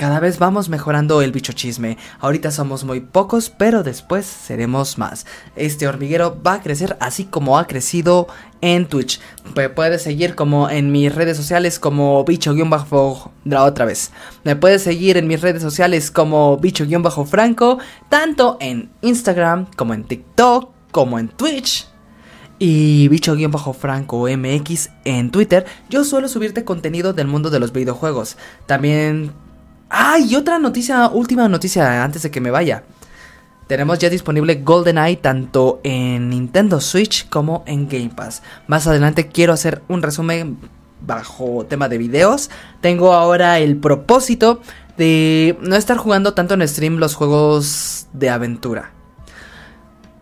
cada 0.02 0.20
vez 0.20 0.40
vamos 0.40 0.68
mejorando 0.68 1.22
el 1.22 1.32
bicho 1.32 1.54
chisme. 1.54 1.96
Ahorita 2.20 2.50
somos 2.50 2.84
muy 2.84 3.02
pocos, 3.02 3.52
pero 3.52 3.84
después 3.84 4.26
seremos 4.26 4.98
más. 4.98 5.28
Este 5.56 5.88
hormiguero 5.88 6.42
va 6.42 6.54
a 6.54 6.62
crecer 6.64 6.98
así 7.00 7.26
como 7.26 7.60
ha 7.60 7.68
crecido 7.68 8.26
en 8.62 8.88
Twitch. 8.88 9.20
Me 9.56 9.70
puedes 9.70 10.02
seguir 10.02 10.34
como 10.34 10.72
en 10.72 10.92
mis 10.92 11.14
redes 11.14 11.38
sociales 11.38 11.78
como 11.78 12.26
bicho-bajo 12.26 13.32
la 13.46 13.64
otra 13.64 13.86
vez. 13.86 14.10
Me 14.44 14.56
puedes 14.56 14.82
seguir 14.82 15.18
en 15.18 15.28
mis 15.28 15.40
redes 15.40 15.62
sociales 15.62 16.10
como 16.10 16.58
bicho-franco, 16.58 17.78
tanto 18.10 18.58
en 18.60 18.90
Instagram 19.04 19.68
como 19.76 19.94
en 19.94 20.06
TikTok 20.06 20.72
como 20.90 21.20
en 21.20 21.28
Twitch 21.28 21.92
y 22.64 23.08
bicho-franco 23.08 24.28
MX 24.28 24.90
en 25.04 25.32
Twitter, 25.32 25.66
yo 25.90 26.04
suelo 26.04 26.28
subirte 26.28 26.64
contenido 26.64 27.12
del 27.12 27.26
mundo 27.26 27.50
de 27.50 27.60
los 27.60 27.74
videojuegos. 27.74 28.38
También 28.68 29.32
Ah, 29.94 30.18
y 30.20 30.36
otra 30.36 30.58
noticia, 30.58 31.10
última 31.10 31.50
noticia 31.50 32.02
antes 32.02 32.22
de 32.22 32.32
que 32.32 32.40
me 32.40 32.50
vaya. 32.50 32.84
Tenemos 33.68 34.00
ya 34.00 34.10
disponible 34.10 34.56
GoldenEye 34.64 35.18
tanto 35.18 35.82
en 35.84 36.30
Nintendo 36.30 36.80
Switch 36.80 37.28
como 37.28 37.66
en 37.68 37.90
Game 37.90 38.12
Pass. 38.16 38.42
Más 38.68 38.88
adelante 38.88 39.28
quiero 39.28 39.52
hacer 39.52 39.82
un 39.90 40.02
resumen 40.02 40.58
bajo 41.02 41.66
tema 41.66 41.90
de 41.90 41.98
videos. 41.98 42.50
Tengo 42.80 43.12
ahora 43.12 43.60
el 43.60 43.76
propósito 43.76 44.62
de 44.98 45.58
no 45.60 45.76
estar 45.76 45.98
jugando 45.98 46.34
tanto 46.34 46.54
en 46.54 46.66
stream 46.66 46.96
los 46.96 47.16
juegos 47.16 48.08
de 48.14 48.30
aventura. 48.30 48.92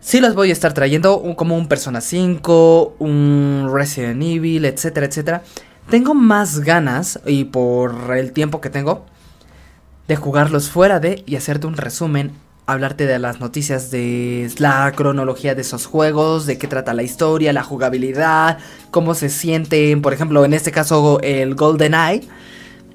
Sí 0.00 0.20
los 0.20 0.34
voy 0.34 0.50
a 0.50 0.52
estar 0.52 0.72
trayendo 0.72 1.22
como 1.36 1.56
un 1.56 1.68
Persona 1.68 2.00
5, 2.00 2.96
un 2.98 3.70
Resident 3.72 4.20
Evil, 4.20 4.64
etcétera, 4.64 5.06
etcétera. 5.06 5.42
Tengo 5.88 6.14
más 6.14 6.58
ganas 6.58 7.20
y 7.24 7.44
por 7.44 8.16
el 8.16 8.32
tiempo 8.32 8.60
que 8.60 8.70
tengo 8.70 9.06
de 10.10 10.16
jugarlos 10.16 10.70
fuera 10.70 10.98
de 10.98 11.22
y 11.24 11.36
hacerte 11.36 11.68
un 11.68 11.76
resumen, 11.76 12.32
hablarte 12.66 13.06
de 13.06 13.20
las 13.20 13.38
noticias 13.38 13.92
de 13.92 14.50
la 14.58 14.90
cronología 14.96 15.54
de 15.54 15.60
esos 15.60 15.86
juegos, 15.86 16.46
de 16.46 16.58
qué 16.58 16.66
trata 16.66 16.94
la 16.94 17.04
historia, 17.04 17.52
la 17.52 17.62
jugabilidad, 17.62 18.58
cómo 18.90 19.14
se 19.14 19.28
siente, 19.28 19.96
por 19.98 20.12
ejemplo, 20.12 20.44
en 20.44 20.52
este 20.52 20.72
caso 20.72 21.20
el 21.22 21.54
Golden 21.54 21.94
Eye, 21.94 22.28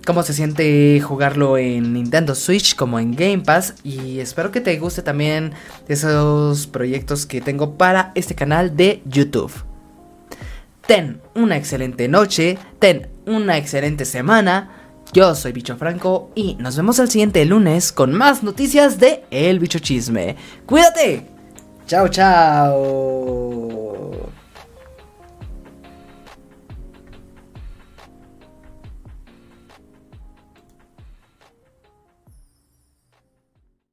cómo 0.05 0.23
se 0.23 0.33
siente 0.33 0.99
jugarlo 0.99 1.57
en 1.57 1.93
Nintendo 1.93 2.35
Switch 2.35 2.75
como 2.75 2.99
en 2.99 3.15
Game 3.15 3.43
Pass 3.43 3.75
y 3.81 4.19
espero 4.19 4.51
que 4.51 4.59
te 4.59 4.77
guste 4.77 5.01
también 5.01 5.53
esos 5.87 6.67
proyectos 6.67 7.25
que 7.25 7.39
tengo 7.39 7.77
para 7.77 8.11
este 8.15 8.35
canal 8.35 8.75
de 8.75 9.01
YouTube. 9.05 9.53
Ten 10.85 11.21
una 11.33 11.55
excelente 11.55 12.09
noche, 12.09 12.57
ten 12.79 13.07
una 13.25 13.57
excelente 13.57 14.03
semana. 14.03 14.81
Yo 15.13 15.33
soy 15.33 15.53
Bicho 15.53 15.77
Franco 15.77 16.31
y 16.35 16.55
nos 16.55 16.75
vemos 16.75 16.99
el 16.99 17.09
siguiente 17.09 17.45
lunes 17.45 17.91
con 17.91 18.13
más 18.13 18.43
noticias 18.43 18.99
de 18.99 19.23
El 19.31 19.59
Bicho 19.59 19.79
Chisme. 19.79 20.35
¡Cuídate! 20.65 21.25
¡Chao, 21.87 22.09
chao! 22.09 23.44